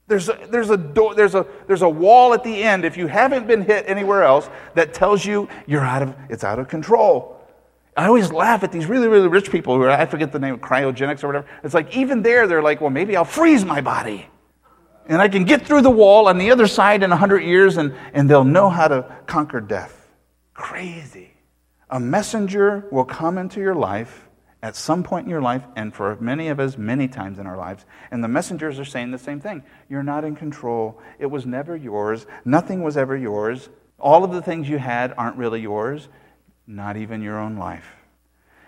[0.07, 3.07] There's a, there's, a door, there's, a, there's a wall at the end, if you
[3.07, 7.38] haven't been hit anywhere else, that tells you you're out of, it's out of control.
[7.99, 10.53] I always laugh at these really, really rich people who are, I forget the name
[10.53, 11.47] of cryogenics or whatever.
[11.65, 14.25] It's like, even there, they're like, well, maybe I'll freeze my body.
[15.07, 17.93] And I can get through the wall on the other side in 100 years, and,
[18.13, 20.07] and they'll know how to conquer death.
[20.53, 21.33] Crazy.
[21.89, 24.29] A messenger will come into your life
[24.63, 27.57] at some point in your life, and for many of us, many times in our
[27.57, 27.83] lives.
[28.11, 29.61] And the messengers are saying the same thing.
[29.89, 31.01] You're not in control.
[31.19, 32.25] It was never yours.
[32.45, 33.67] Nothing was ever yours.
[33.99, 36.07] All of the things you had aren't really yours,
[36.69, 37.95] not even your own life.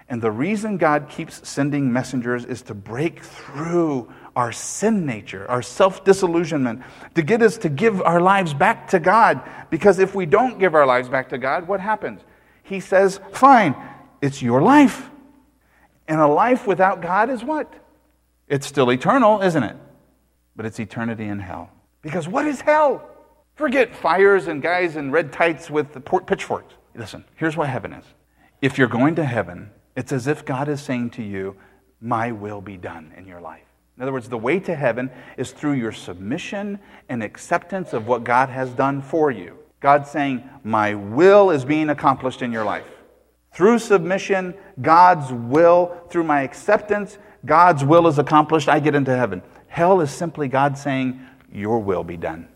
[0.09, 5.61] And the reason God keeps sending messengers is to break through our sin nature, our
[5.61, 6.81] self disillusionment,
[7.15, 9.41] to get us to give our lives back to God.
[9.69, 12.21] Because if we don't give our lives back to God, what happens?
[12.63, 13.75] He says, Fine,
[14.21, 15.09] it's your life.
[16.07, 17.73] And a life without God is what?
[18.47, 19.77] It's still eternal, isn't it?
[20.57, 21.69] But it's eternity in hell.
[22.01, 23.07] Because what is hell?
[23.55, 26.73] Forget fires and guys in red tights with the pitchforks.
[26.95, 28.05] Listen, here's what heaven is.
[28.61, 31.55] If you're going to heaven, it's as if God is saying to you,
[31.99, 33.65] My will be done in your life.
[33.97, 38.23] In other words, the way to heaven is through your submission and acceptance of what
[38.23, 39.57] God has done for you.
[39.79, 42.87] God's saying, My will is being accomplished in your life.
[43.53, 48.69] Through submission, God's will, through my acceptance, God's will is accomplished.
[48.69, 49.41] I get into heaven.
[49.67, 51.19] Hell is simply God saying,
[51.51, 52.47] Your will be done.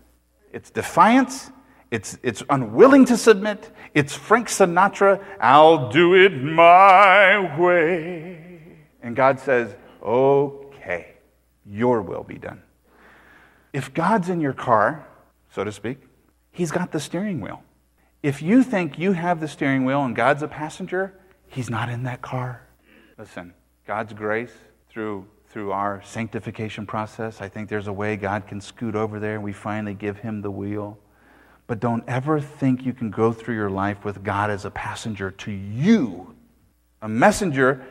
[0.52, 1.50] It's defiance.
[1.90, 3.70] It's, it's unwilling to submit.
[3.94, 8.60] It's Frank Sinatra, I'll do it my way.
[9.02, 11.14] And God says, Okay,
[11.64, 12.62] your will be done.
[13.72, 15.06] If God's in your car,
[15.50, 15.98] so to speak,
[16.50, 17.62] He's got the steering wheel.
[18.22, 21.14] If you think you have the steering wheel and God's a passenger,
[21.46, 22.66] He's not in that car.
[23.18, 23.54] Listen,
[23.86, 24.52] God's grace
[24.88, 29.36] through, through our sanctification process, I think there's a way God can scoot over there
[29.36, 30.98] and we finally give Him the wheel.
[31.66, 35.30] But don't ever think you can go through your life with God as a passenger
[35.32, 36.34] to you.
[37.02, 37.84] A messenger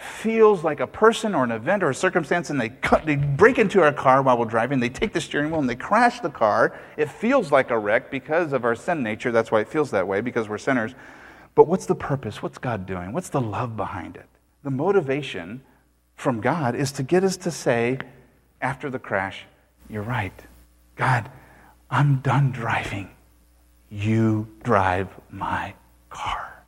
[0.00, 3.58] feels like a person or an event or a circumstance and they, cut, they break
[3.58, 6.30] into our car while we're driving, they take the steering wheel and they crash the
[6.30, 6.78] car.
[6.96, 9.30] It feels like a wreck because of our sin nature.
[9.30, 10.94] That's why it feels that way, because we're sinners.
[11.54, 12.42] But what's the purpose?
[12.42, 13.12] What's God doing?
[13.12, 14.26] What's the love behind it?
[14.62, 15.62] The motivation
[16.14, 17.98] from God is to get us to say,
[18.62, 19.44] after the crash,
[19.88, 20.38] You're right.
[20.96, 21.30] God,
[21.90, 23.10] I'm done driving.
[23.88, 25.74] You drive my
[26.08, 26.64] car.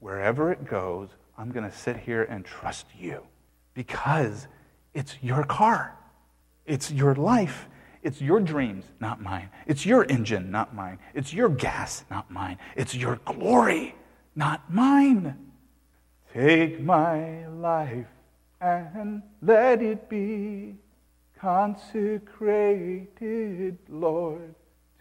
[0.00, 3.22] Wherever it goes, I'm going to sit here and trust you
[3.74, 4.48] because
[4.94, 5.94] it's your car,
[6.64, 7.68] it's your life.
[8.02, 9.50] It's your dreams, not mine.
[9.66, 11.00] It's your engine, not mine.
[11.12, 12.58] It's your gas, not mine.
[12.76, 13.96] It's your glory,
[14.36, 15.36] not mine.
[16.32, 18.06] Take my life
[18.60, 20.76] and let it be
[21.46, 24.52] consecrated, Lord,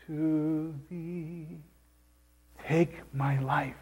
[0.05, 1.47] to thee.
[2.67, 3.73] Take my life.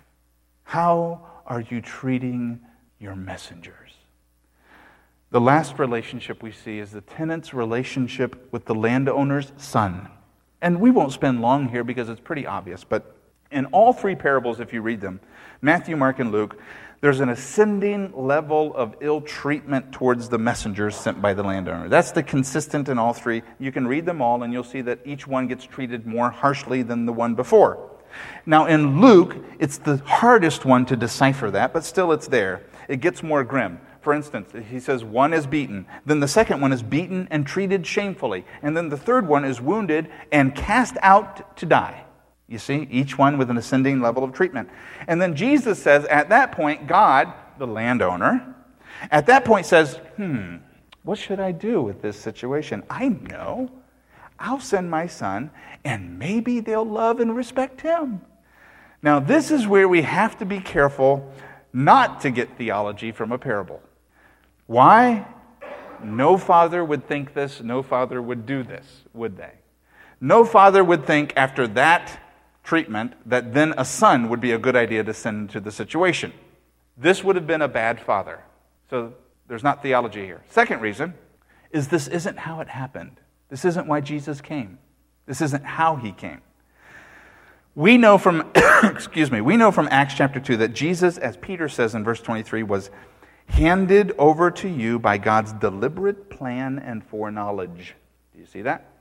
[0.63, 2.61] How are you treating
[2.99, 3.91] your messengers?
[5.31, 10.07] The last relationship we see is the tenant's relationship with the landowner's son.
[10.61, 13.17] And we won't spend long here because it's pretty obvious, but
[13.51, 15.19] in all three parables, if you read them
[15.61, 16.57] Matthew, Mark, and Luke
[17.03, 21.89] there's an ascending level of ill treatment towards the messengers sent by the landowner.
[21.89, 23.41] That's the consistent in all three.
[23.59, 26.81] You can read them all, and you'll see that each one gets treated more harshly
[26.81, 27.91] than the one before.
[28.45, 32.63] Now, in Luke, it's the hardest one to decipher that, but still it's there.
[32.87, 33.81] It gets more grim.
[33.99, 35.85] For instance, he says one is beaten.
[36.05, 38.45] Then the second one is beaten and treated shamefully.
[38.61, 42.05] And then the third one is wounded and cast out to die.
[42.47, 44.69] You see, each one with an ascending level of treatment.
[45.07, 48.55] And then Jesus says, at that point, God, the landowner,
[49.11, 50.57] at that point says, hmm,
[51.03, 52.83] what should I do with this situation?
[52.89, 53.71] I know.
[54.39, 55.51] I'll send my son,
[55.85, 58.21] and maybe they'll love and respect him.
[59.01, 61.31] Now, this is where we have to be careful
[61.71, 63.81] not to get theology from a parable.
[64.67, 65.25] Why?
[66.03, 69.51] No father would think this, no father would do this, would they?
[70.19, 72.19] No father would think after that
[72.63, 76.33] treatment that then a son would be a good idea to send into the situation.
[76.97, 78.41] This would have been a bad father.
[78.89, 79.13] So
[79.47, 80.43] there's not theology here.
[80.49, 81.13] Second reason
[81.71, 83.19] is this isn't how it happened.
[83.49, 84.77] This isn't why Jesus came.
[85.25, 86.41] This isn't how he came.
[87.75, 88.51] We know from
[88.83, 92.21] excuse me, we know from Acts chapter 2 that Jesus as Peter says in verse
[92.21, 92.89] 23 was
[93.47, 97.95] handed over to you by God's deliberate plan and foreknowledge.
[98.33, 98.92] Do you see that?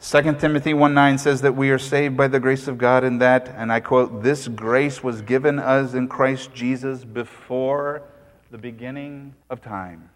[0.00, 3.20] 2 Timothy 1 9 says that we are saved by the grace of God, and
[3.20, 8.02] that, and I quote, this grace was given us in Christ Jesus before
[8.50, 10.10] the beginning of time.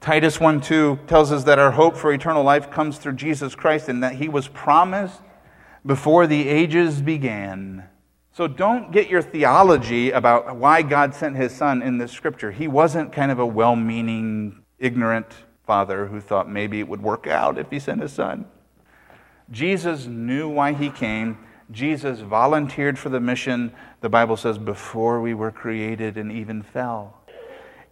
[0.00, 3.88] Titus 1 2 tells us that our hope for eternal life comes through Jesus Christ
[3.88, 5.20] and that he was promised
[5.84, 7.84] before the ages began.
[8.32, 12.52] So don't get your theology about why God sent his son in this scripture.
[12.52, 15.26] He wasn't kind of a well meaning, ignorant
[15.66, 18.46] father who thought maybe it would work out if he sent his son.
[19.50, 21.38] Jesus knew why he came.
[21.70, 27.16] Jesus volunteered for the mission, the Bible says, before we were created and even fell.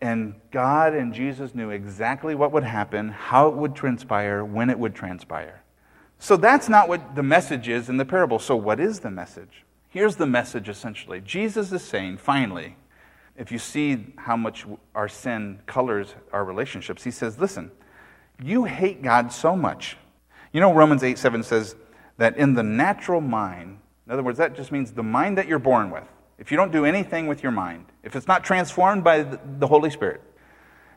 [0.01, 4.79] And God and Jesus knew exactly what would happen, how it would transpire, when it
[4.79, 5.63] would transpire.
[6.21, 8.39] So that's not what the message is in the parable.
[8.39, 9.65] So, what is the message?
[9.89, 12.77] Here's the message essentially Jesus is saying, finally,
[13.37, 17.71] if you see how much our sin colors our relationships, he says, listen,
[18.43, 19.97] you hate God so much
[20.53, 21.77] you know, Romans 8 7 says
[22.17, 25.59] that in the natural mind, in other words, that just means the mind that you're
[25.59, 26.05] born with.
[26.39, 29.91] If you don't do anything with your mind, if it's not transformed by the Holy
[29.91, 30.23] Spirit,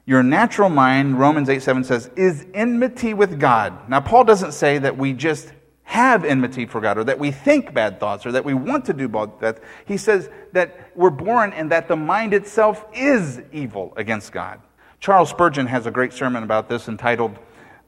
[0.05, 3.89] your natural mind, Romans 8 7 says, is enmity with God.
[3.89, 5.51] Now, Paul doesn't say that we just
[5.83, 8.93] have enmity for God or that we think bad thoughts or that we want to
[8.93, 9.59] do bad thoughts.
[9.85, 14.61] He says that we're born and that the mind itself is evil against God.
[15.01, 17.37] Charles Spurgeon has a great sermon about this entitled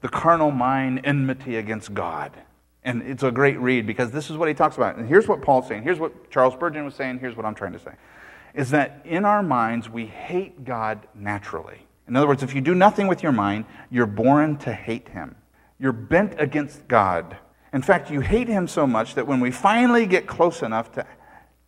[0.04, 2.34] the carnal mind enmity against God.
[2.84, 4.98] And it's a great read because this is what he talks about.
[4.98, 5.84] And here's what Paul's saying.
[5.84, 7.20] Here's what Charles Spurgeon was saying.
[7.20, 7.94] Here's what I'm trying to say.
[8.54, 11.88] Is that in our minds, we hate God naturally.
[12.06, 15.38] In other words, if you do nothing with your mind, you're born to hate him.
[15.80, 17.38] You're bent against God.
[17.72, 21.06] In fact, you hate him so much that when we finally get close enough to,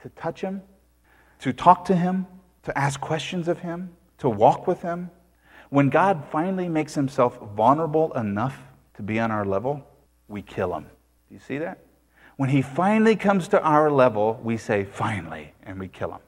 [0.02, 0.62] to touch him,
[1.40, 2.28] to talk to him,
[2.64, 5.10] to ask questions of him, to walk with him,
[5.76, 8.58] when God finally makes himself vulnerable enough
[8.94, 9.86] to be on our level,
[10.30, 10.84] we kill him.
[11.28, 11.80] Do you see that?
[12.38, 16.22] When he finally comes to our level, we say, finally, and we kill him.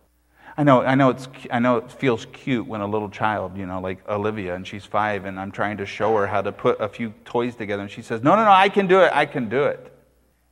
[0.58, 3.66] I know, I know, it's, I know it feels cute when a little child, you
[3.66, 6.82] know, like Olivia, and she's five, and I'm trying to show her how to put
[6.82, 9.26] a few toys together, and she says, No, no, no, I can do it, I
[9.26, 9.94] can do it.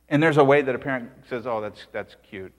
[0.08, 2.54] And there's a way that a parent says, Oh, that's, that's cute.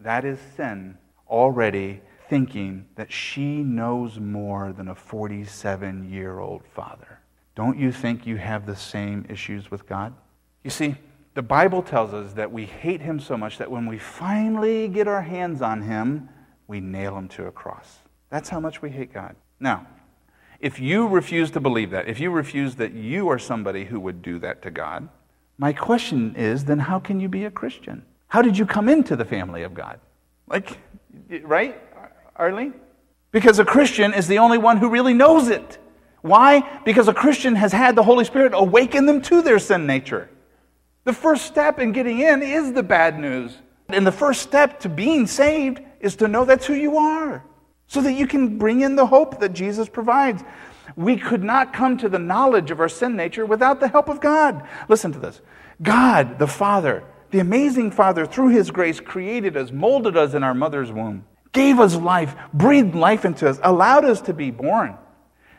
[0.00, 2.00] That is sin already
[2.30, 7.18] thinking that she knows more than a 47 year old father.
[7.56, 10.14] Don't you think you have the same issues with God?
[10.62, 10.94] You see,
[11.34, 15.08] the Bible tells us that we hate him so much that when we finally get
[15.08, 16.28] our hands on him,
[16.68, 17.98] we nail him to a cross.
[18.30, 19.34] That's how much we hate God.
[19.58, 19.88] Now,
[20.60, 24.22] if you refuse to believe that, if you refuse that you are somebody who would
[24.22, 25.08] do that to God,
[25.58, 28.04] my question is then how can you be a Christian?
[28.28, 29.98] How did you come into the family of God?
[30.46, 30.78] Like,
[31.42, 31.80] right?
[32.36, 32.74] Arlene?
[33.32, 35.78] Because a Christian is the only one who really knows it.
[36.22, 36.80] Why?
[36.84, 40.28] Because a Christian has had the Holy Spirit awaken them to their sin nature.
[41.04, 43.56] The first step in getting in is the bad news.
[43.88, 47.44] And the first step to being saved is to know that's who you are,
[47.86, 50.42] so that you can bring in the hope that Jesus provides.
[50.96, 54.20] We could not come to the knowledge of our sin nature without the help of
[54.20, 54.66] God.
[54.88, 55.40] Listen to this
[55.82, 60.54] God, the Father, the amazing Father, through His grace, created us, molded us in our
[60.54, 64.96] mother's womb gave us life, breathed life into us, allowed us to be born,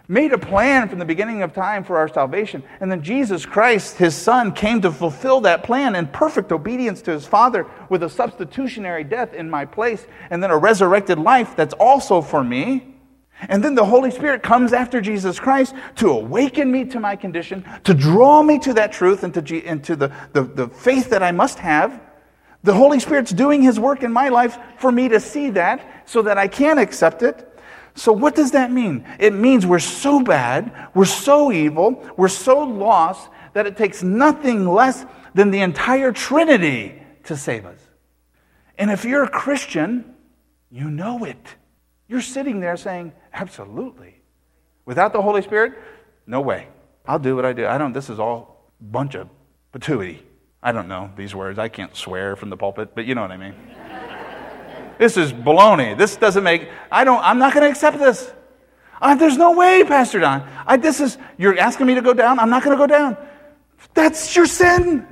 [0.08, 2.64] made a plan from the beginning of time for our salvation.
[2.80, 7.12] And then Jesus Christ, his Son, came to fulfill that plan in perfect obedience to
[7.12, 11.74] his Father with a substitutionary death in my place, and then a resurrected life that's
[11.74, 12.88] also for me.
[13.50, 17.66] And then the Holy Spirit comes after Jesus Christ to awaken me to my condition,
[17.86, 21.24] to draw me to that truth and to, and to the, the, the faith that
[21.24, 22.00] I must have
[22.64, 26.22] the Holy Spirit's doing His work in my life for me to see that so
[26.22, 27.47] that I can accept it.
[27.95, 29.05] So, what does that mean?
[29.20, 34.68] It means we're so bad, we're so evil, we're so lost that it takes nothing
[34.68, 37.80] less than the entire Trinity to save us.
[38.78, 40.16] And if you're a Christian,
[40.70, 41.55] you know it.
[42.07, 44.22] You're sitting there saying, Absolutely.
[44.86, 45.74] Without the Holy Spirit,
[46.26, 46.68] no way.
[47.05, 47.68] I'll do what I do.
[47.68, 49.30] I don't, this is all bunch of
[49.74, 50.20] patootie.
[50.64, 51.57] I don't know these words.
[51.57, 53.55] I can't swear from the pulpit, but you know what I mean.
[54.99, 55.97] this is baloney.
[55.97, 58.32] This doesn't make, I don't, I'm not going to accept this.
[59.01, 60.47] Uh, there's no way, Pastor Don.
[60.68, 62.38] I, this is, you're asking me to go down.
[62.38, 63.18] I'm not going to go down.
[63.95, 65.07] That's your sin.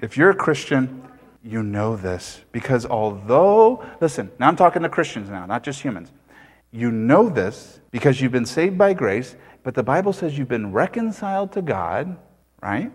[0.00, 1.02] If you're a Christian,
[1.42, 2.40] you know this.
[2.52, 6.10] Because although, listen, now I'm talking to Christians now, not just humans.
[6.70, 10.72] You know this because you've been saved by grace, but the Bible says you've been
[10.72, 12.16] reconciled to God,
[12.62, 12.90] right?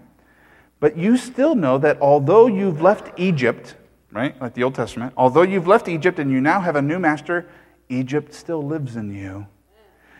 [0.83, 3.75] But you still know that although you've left Egypt,
[4.11, 6.99] right, like the Old Testament, although you've left Egypt and you now have a new
[6.99, 7.47] master,
[7.87, 9.47] Egypt still lives in you.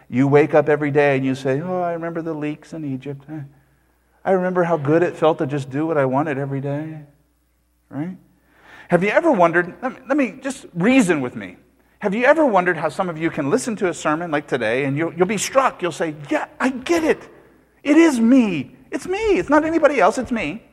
[0.08, 3.26] You wake up every day and you say, Oh, I remember the leeks in Egypt.
[4.24, 7.02] I remember how good it felt to just do what I wanted every day.
[7.90, 8.16] Right?
[8.88, 9.76] Have you ever wondered?
[9.82, 11.58] Let me, let me just reason with me.
[12.00, 14.86] Have you ever wondered how some of you can listen to a sermon like today
[14.86, 15.82] and you'll, you'll be struck?
[15.82, 17.20] You'll say, Yeah, I get it.
[17.84, 18.78] It is me.
[18.94, 19.40] It's me.
[19.40, 20.18] It's not anybody else.
[20.18, 20.64] It's me.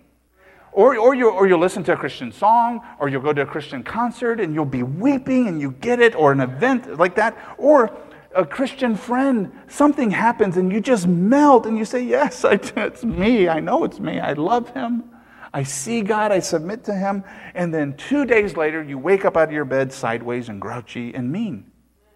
[0.72, 3.46] Or, or, you, or you'll listen to a Christian song, or you'll go to a
[3.46, 7.36] Christian concert and you'll be weeping and you get it, or an event like that.
[7.58, 7.90] Or
[8.34, 13.02] a Christian friend, something happens and you just melt and you say, Yes, I, it's
[13.02, 13.48] me.
[13.48, 14.20] I know it's me.
[14.20, 15.04] I love him.
[15.52, 16.30] I see God.
[16.30, 17.24] I submit to him.
[17.54, 21.12] And then two days later, you wake up out of your bed sideways and grouchy
[21.14, 21.69] and mean.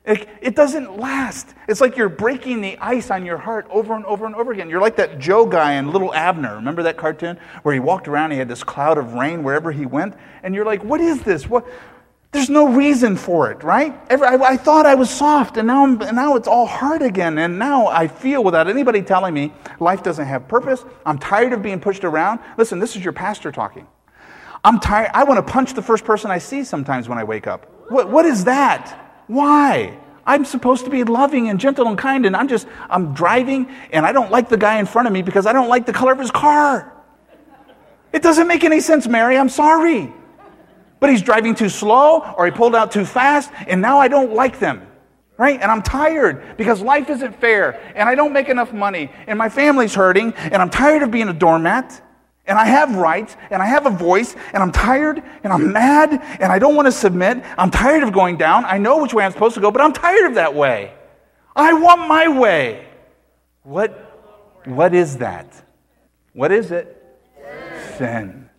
[0.04, 1.54] It, it, doesn't last.
[1.66, 4.68] It's like you're breaking the ice on your heart over and over and over again.
[4.68, 6.56] You're like that Joe guy in Little Abner.
[6.56, 9.86] Remember that cartoon where he walked around, he had this cloud of rain wherever he
[9.86, 10.14] went?
[10.42, 11.48] And you're like, what is this?
[11.48, 11.66] What?
[12.32, 13.98] There's no reason for it, right?
[14.10, 17.00] Every, I, I, thought I was soft, and now, I'm, and now it's all hard
[17.00, 17.38] again.
[17.38, 20.84] And now I feel, without anybody telling me, life doesn't have purpose.
[21.06, 22.40] I'm tired of being pushed around.
[22.58, 23.86] Listen, this is your pastor talking.
[24.64, 25.12] I'm tired.
[25.14, 27.70] I want to punch the first person I see sometimes when I wake up.
[27.88, 29.03] What, what is that?
[29.26, 29.98] Why?
[30.26, 34.06] I'm supposed to be loving and gentle and kind, and I'm just, I'm driving, and
[34.06, 36.12] I don't like the guy in front of me because I don't like the color
[36.12, 36.92] of his car.
[38.12, 39.36] It doesn't make any sense, Mary.
[39.36, 40.12] I'm sorry
[41.04, 44.32] but he's driving too slow or he pulled out too fast, and now I don't
[44.32, 44.86] like them.
[45.36, 45.60] Right?
[45.60, 49.50] And I'm tired because life isn't fair, and I don't make enough money, and my
[49.50, 52.00] family's hurting, and I'm tired of being a doormat,
[52.46, 56.12] and I have rights, and I have a voice, and I'm tired, and I'm mad,
[56.40, 57.42] and I don't want to submit.
[57.56, 58.64] I'm tired of going down.
[58.64, 60.92] I know which way I'm supposed to go, but I'm tired of that way.
[61.56, 62.86] I want my way.
[63.62, 63.90] What,
[64.64, 65.62] what is that?
[66.32, 67.00] What is it?
[67.96, 68.50] Sin.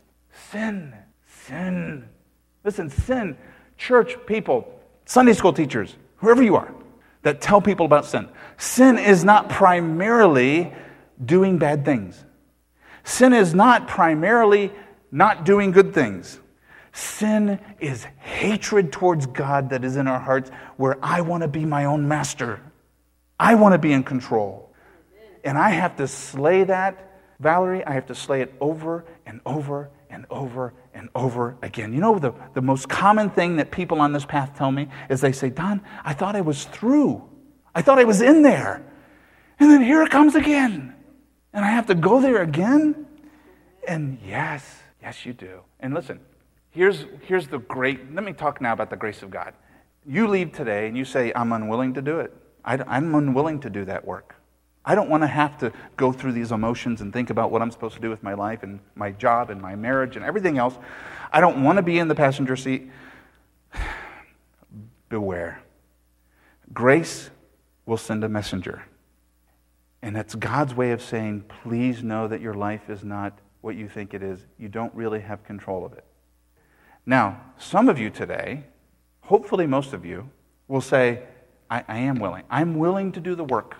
[0.51, 0.93] Sin.
[1.27, 2.09] Sin.
[2.65, 3.38] Listen, sin,
[3.77, 6.73] church people, Sunday school teachers, whoever you are,
[7.21, 8.27] that tell people about sin.
[8.57, 10.73] Sin is not primarily
[11.23, 12.23] doing bad things.
[13.06, 14.72] Sin is not primarily
[15.12, 16.39] not doing good things.
[16.91, 21.66] Sin is hatred towards God that is in our hearts, where I want to be
[21.66, 22.60] my own master.
[23.39, 24.74] I want to be in control.
[25.43, 29.91] And I have to slay that, Valerie, I have to slay it over and over
[30.10, 31.93] and over and over again.
[31.93, 35.22] You know, the, the most common thing that people on this path tell me is
[35.22, 37.30] they say, Don, I thought I was through.
[37.76, 38.84] I thought I was in there.
[39.60, 40.94] And then here it comes again.
[41.56, 43.08] And I have to go there again?
[43.88, 45.62] And yes, yes, you do.
[45.80, 46.20] And listen,
[46.72, 49.53] here's, here's the great, let me talk now about the grace of God.
[50.06, 52.34] You leave today and you say, I'm unwilling to do it.
[52.66, 54.36] I, I'm unwilling to do that work.
[54.84, 57.72] I don't want to have to go through these emotions and think about what I'm
[57.72, 60.78] supposed to do with my life and my job and my marriage and everything else.
[61.32, 62.91] I don't want to be in the passenger seat.
[65.10, 65.64] Beware.
[66.74, 67.30] Grace
[67.86, 68.84] will send a messenger.
[70.06, 73.89] And that's God's way of saying, please know that your life is not what you
[73.89, 74.45] think it is.
[74.60, 76.06] You don't really have control of it.
[77.08, 78.66] Now, some of you today,
[79.22, 80.30] hopefully most of you,
[80.68, 81.24] will say,
[81.72, 82.43] I, I am willing.
[82.51, 83.78] I'm willing to do the work.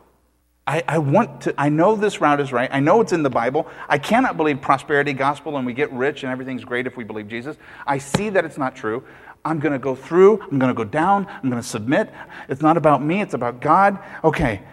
[0.66, 2.72] I, I, want to, I know this route is right.
[2.74, 3.68] I know it's in the Bible.
[3.88, 7.28] I cannot believe prosperity gospel and we get rich and everything's great if we believe
[7.28, 7.56] Jesus.
[7.86, 9.04] I see that it's not true.
[9.46, 10.42] I'm going to go through.
[10.42, 11.28] I'm going to go down.
[11.28, 12.12] I'm going to submit.
[12.50, 14.00] It's not about me, it's about God.
[14.24, 14.64] Okay,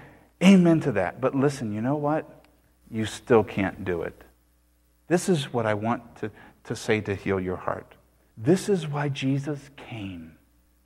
[0.43, 1.21] amen to that.
[1.21, 2.45] But listen, you know what?
[2.91, 4.23] You still can't do it.
[5.09, 6.31] This is what I want to,
[6.65, 7.95] to say to heal your heart.
[8.37, 10.37] This is why Jesus came.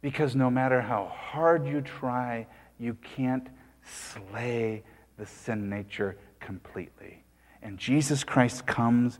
[0.02, 2.46] Because no matter how hard you try,
[2.78, 3.48] you can't
[3.82, 4.82] slay
[5.16, 7.24] the sin nature completely.
[7.62, 9.18] And Jesus Christ comes.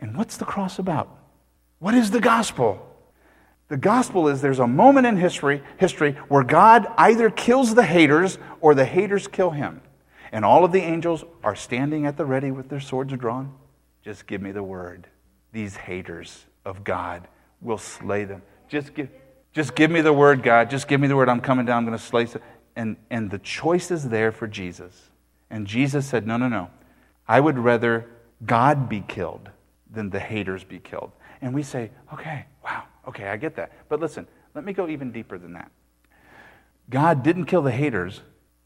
[0.00, 1.08] And what's the cross about?
[1.78, 2.91] What is the gospel?
[3.68, 8.38] The gospel is there's a moment in history, history where God either kills the haters
[8.60, 9.80] or the haters kill him.
[10.30, 13.54] And all of the angels are standing at the ready with their swords drawn.
[14.02, 15.06] Just give me the word.
[15.52, 17.28] These haters of God
[17.60, 18.42] will slay them.
[18.68, 19.10] Just give,
[19.52, 20.70] just give me the word, God.
[20.70, 21.28] Just give me the word.
[21.28, 21.78] I'm coming down.
[21.78, 22.26] I'm going to slay.
[22.74, 25.10] And, and the choice is there for Jesus.
[25.50, 26.70] And Jesus said, No, no, no.
[27.28, 28.08] I would rather
[28.44, 29.50] God be killed
[29.90, 31.12] than the haters be killed.
[31.42, 33.72] And we say, Okay, wow, okay, I get that.
[33.88, 35.70] But listen, let me go even deeper than that.
[36.90, 38.20] God didn't kill the haters,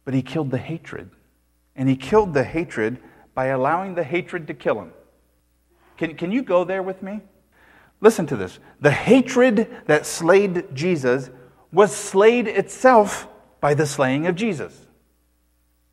[0.04, 1.10] but he killed the hatred.
[1.74, 2.98] And he killed the hatred
[3.34, 4.92] by allowing the hatred to kill him.
[5.96, 7.20] Can, can you go there with me?
[8.00, 8.58] Listen to this.
[8.80, 11.30] The hatred that slayed Jesus
[11.72, 13.28] was slayed itself
[13.60, 14.85] by the slaying of Jesus.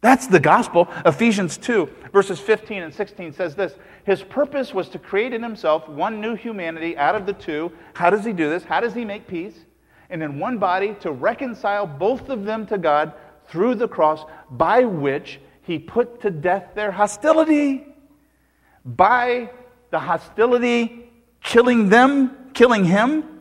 [0.04, 0.90] That's the gospel.
[1.06, 5.88] Ephesians 2, verses 15 and 16 says this His purpose was to create in himself
[5.88, 7.72] one new humanity out of the two.
[7.94, 8.66] How does he do this?
[8.66, 9.56] How does he make peace?
[10.10, 13.14] And in one body to reconcile both of them to God
[13.48, 17.88] through the cross, by which he put to death their hostility.
[18.84, 19.50] by
[19.90, 21.10] the hostility
[21.42, 23.40] killing them, killing him,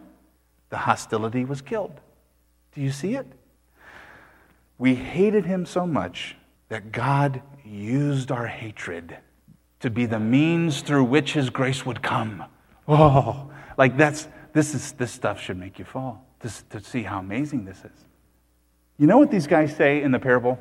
[0.68, 2.00] the hostility was killed.
[2.72, 3.26] Do you see it?
[4.78, 6.36] We hated him so much
[6.72, 9.18] that God used our hatred
[9.80, 12.44] to be the means through which his grace would come.
[12.88, 17.18] Oh, like that's this is this stuff should make you fall to, to see how
[17.18, 18.06] amazing this is.
[18.96, 20.58] You know what these guys say in the parable?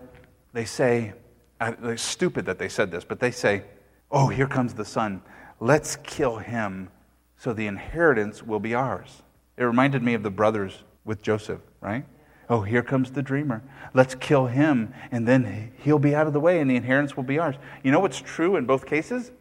[0.51, 1.13] They say,
[1.61, 3.63] uh, they're stupid that they said this, but they say,
[4.11, 5.21] Oh, here comes the son.
[5.61, 6.89] Let's kill him
[7.37, 9.23] so the inheritance will be ours.
[9.55, 12.03] It reminded me of the brothers with Joseph, right?
[12.51, 13.63] Oh, here comes the dreamer.
[13.93, 17.23] Let's kill him, and then he'll be out of the way, and the inheritance will
[17.23, 17.55] be ours.
[17.81, 19.31] You know what's true in both cases?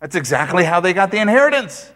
[0.00, 1.90] That's exactly how they got the inheritance.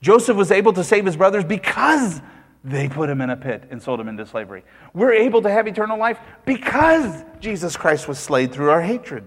[0.00, 2.22] Joseph was able to save his brothers because
[2.62, 4.62] they put him in a pit and sold him into slavery.
[4.94, 9.26] We're able to have eternal life because Jesus Christ was slayed through our hatred.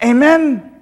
[0.00, 0.73] Amen.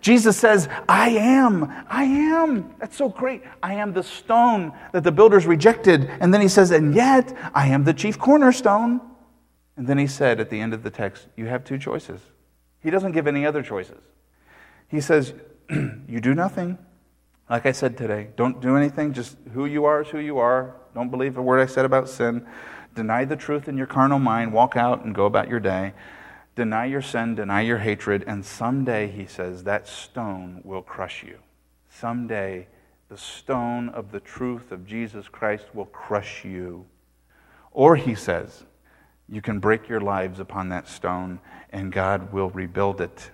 [0.00, 2.74] Jesus says, I am, I am.
[2.78, 3.42] That's so great.
[3.62, 6.08] I am the stone that the builders rejected.
[6.20, 9.00] And then he says, and yet I am the chief cornerstone.
[9.76, 12.20] And then he said at the end of the text, You have two choices.
[12.80, 14.00] He doesn't give any other choices.
[14.88, 15.34] He says,
[15.70, 16.78] You do nothing.
[17.48, 19.12] Like I said today, don't do anything.
[19.12, 20.74] Just who you are is who you are.
[20.94, 22.44] Don't believe a word I said about sin.
[22.94, 24.52] Deny the truth in your carnal mind.
[24.52, 25.92] Walk out and go about your day.
[26.56, 31.38] Deny your sin, deny your hatred, and someday, he says, that stone will crush you.
[31.90, 32.66] Someday,
[33.10, 36.86] the stone of the truth of Jesus Christ will crush you.
[37.72, 38.64] Or, he says,
[39.28, 41.40] you can break your lives upon that stone,
[41.70, 43.30] and God will rebuild it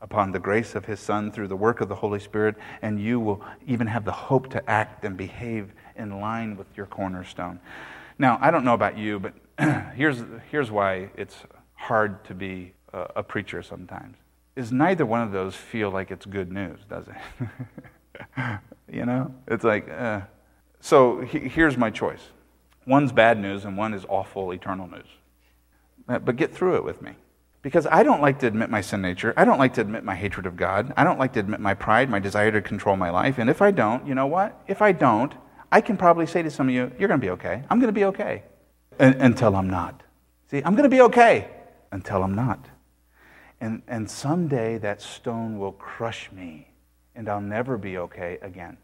[0.00, 3.20] upon the grace of his Son through the work of the Holy Spirit, and you
[3.20, 7.60] will even have the hope to act and behave in line with your cornerstone.
[8.18, 9.34] Now, I don't know about you, but
[9.94, 11.36] here's, here's why it's
[11.84, 14.16] hard to be a, preacher sometimes.
[14.56, 18.60] Is neither one of those feel like it's good news, does it?
[18.92, 19.34] you know?
[19.48, 20.22] It's like, uh,
[20.80, 22.20] so he, here's my choice.
[22.86, 25.06] One's bad news and one is awful eternal news.
[26.06, 27.12] But get through it with me.
[27.62, 29.32] Because I don't like to admit my sin nature.
[29.36, 30.92] I don't like to admit my hatred of God.
[30.96, 33.38] I don't like to admit my pride, my desire to control my life.
[33.38, 34.62] And if I don't, you know what?
[34.68, 35.32] If I don't,
[35.72, 37.62] I can probably say to some of you, you're going to be okay.
[37.70, 38.42] I'm going to be okay.
[38.98, 40.02] And, until I'm not.
[40.50, 41.48] See, I'm going to be okay
[41.94, 42.66] until I'm not.
[43.60, 46.68] And, and someday that stone will crush me
[47.14, 48.76] and I'll never be okay again.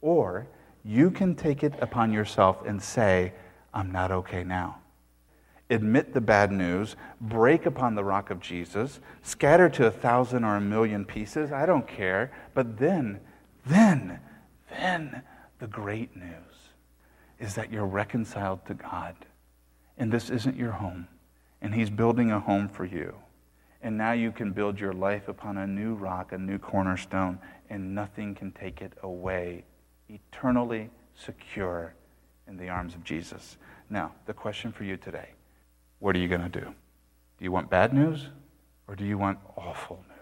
[0.00, 0.48] Or
[0.82, 3.32] you can take it upon yourself and say,
[3.72, 4.78] I'm not okay now
[5.70, 10.56] admit the bad news, break upon the rock of Jesus, scatter to a thousand or
[10.56, 11.52] a million pieces.
[11.52, 12.32] I don't care.
[12.54, 13.20] But then,
[13.66, 14.20] then,
[14.70, 15.22] then
[15.58, 16.32] the great news
[17.38, 19.16] is that you're reconciled to God.
[19.96, 21.08] And this isn't your home.
[21.64, 23.14] And He's building a home for you.
[23.80, 27.38] And now you can build your life upon a new rock, a new cornerstone,
[27.70, 29.64] and nothing can take it away.
[30.10, 31.94] Eternally secure
[32.46, 33.56] in the arms of Jesus.
[33.88, 35.30] Now, the question for you today
[36.00, 36.66] what are you going to do?
[36.66, 38.28] Do you want bad news
[38.86, 40.13] or do you want awful news?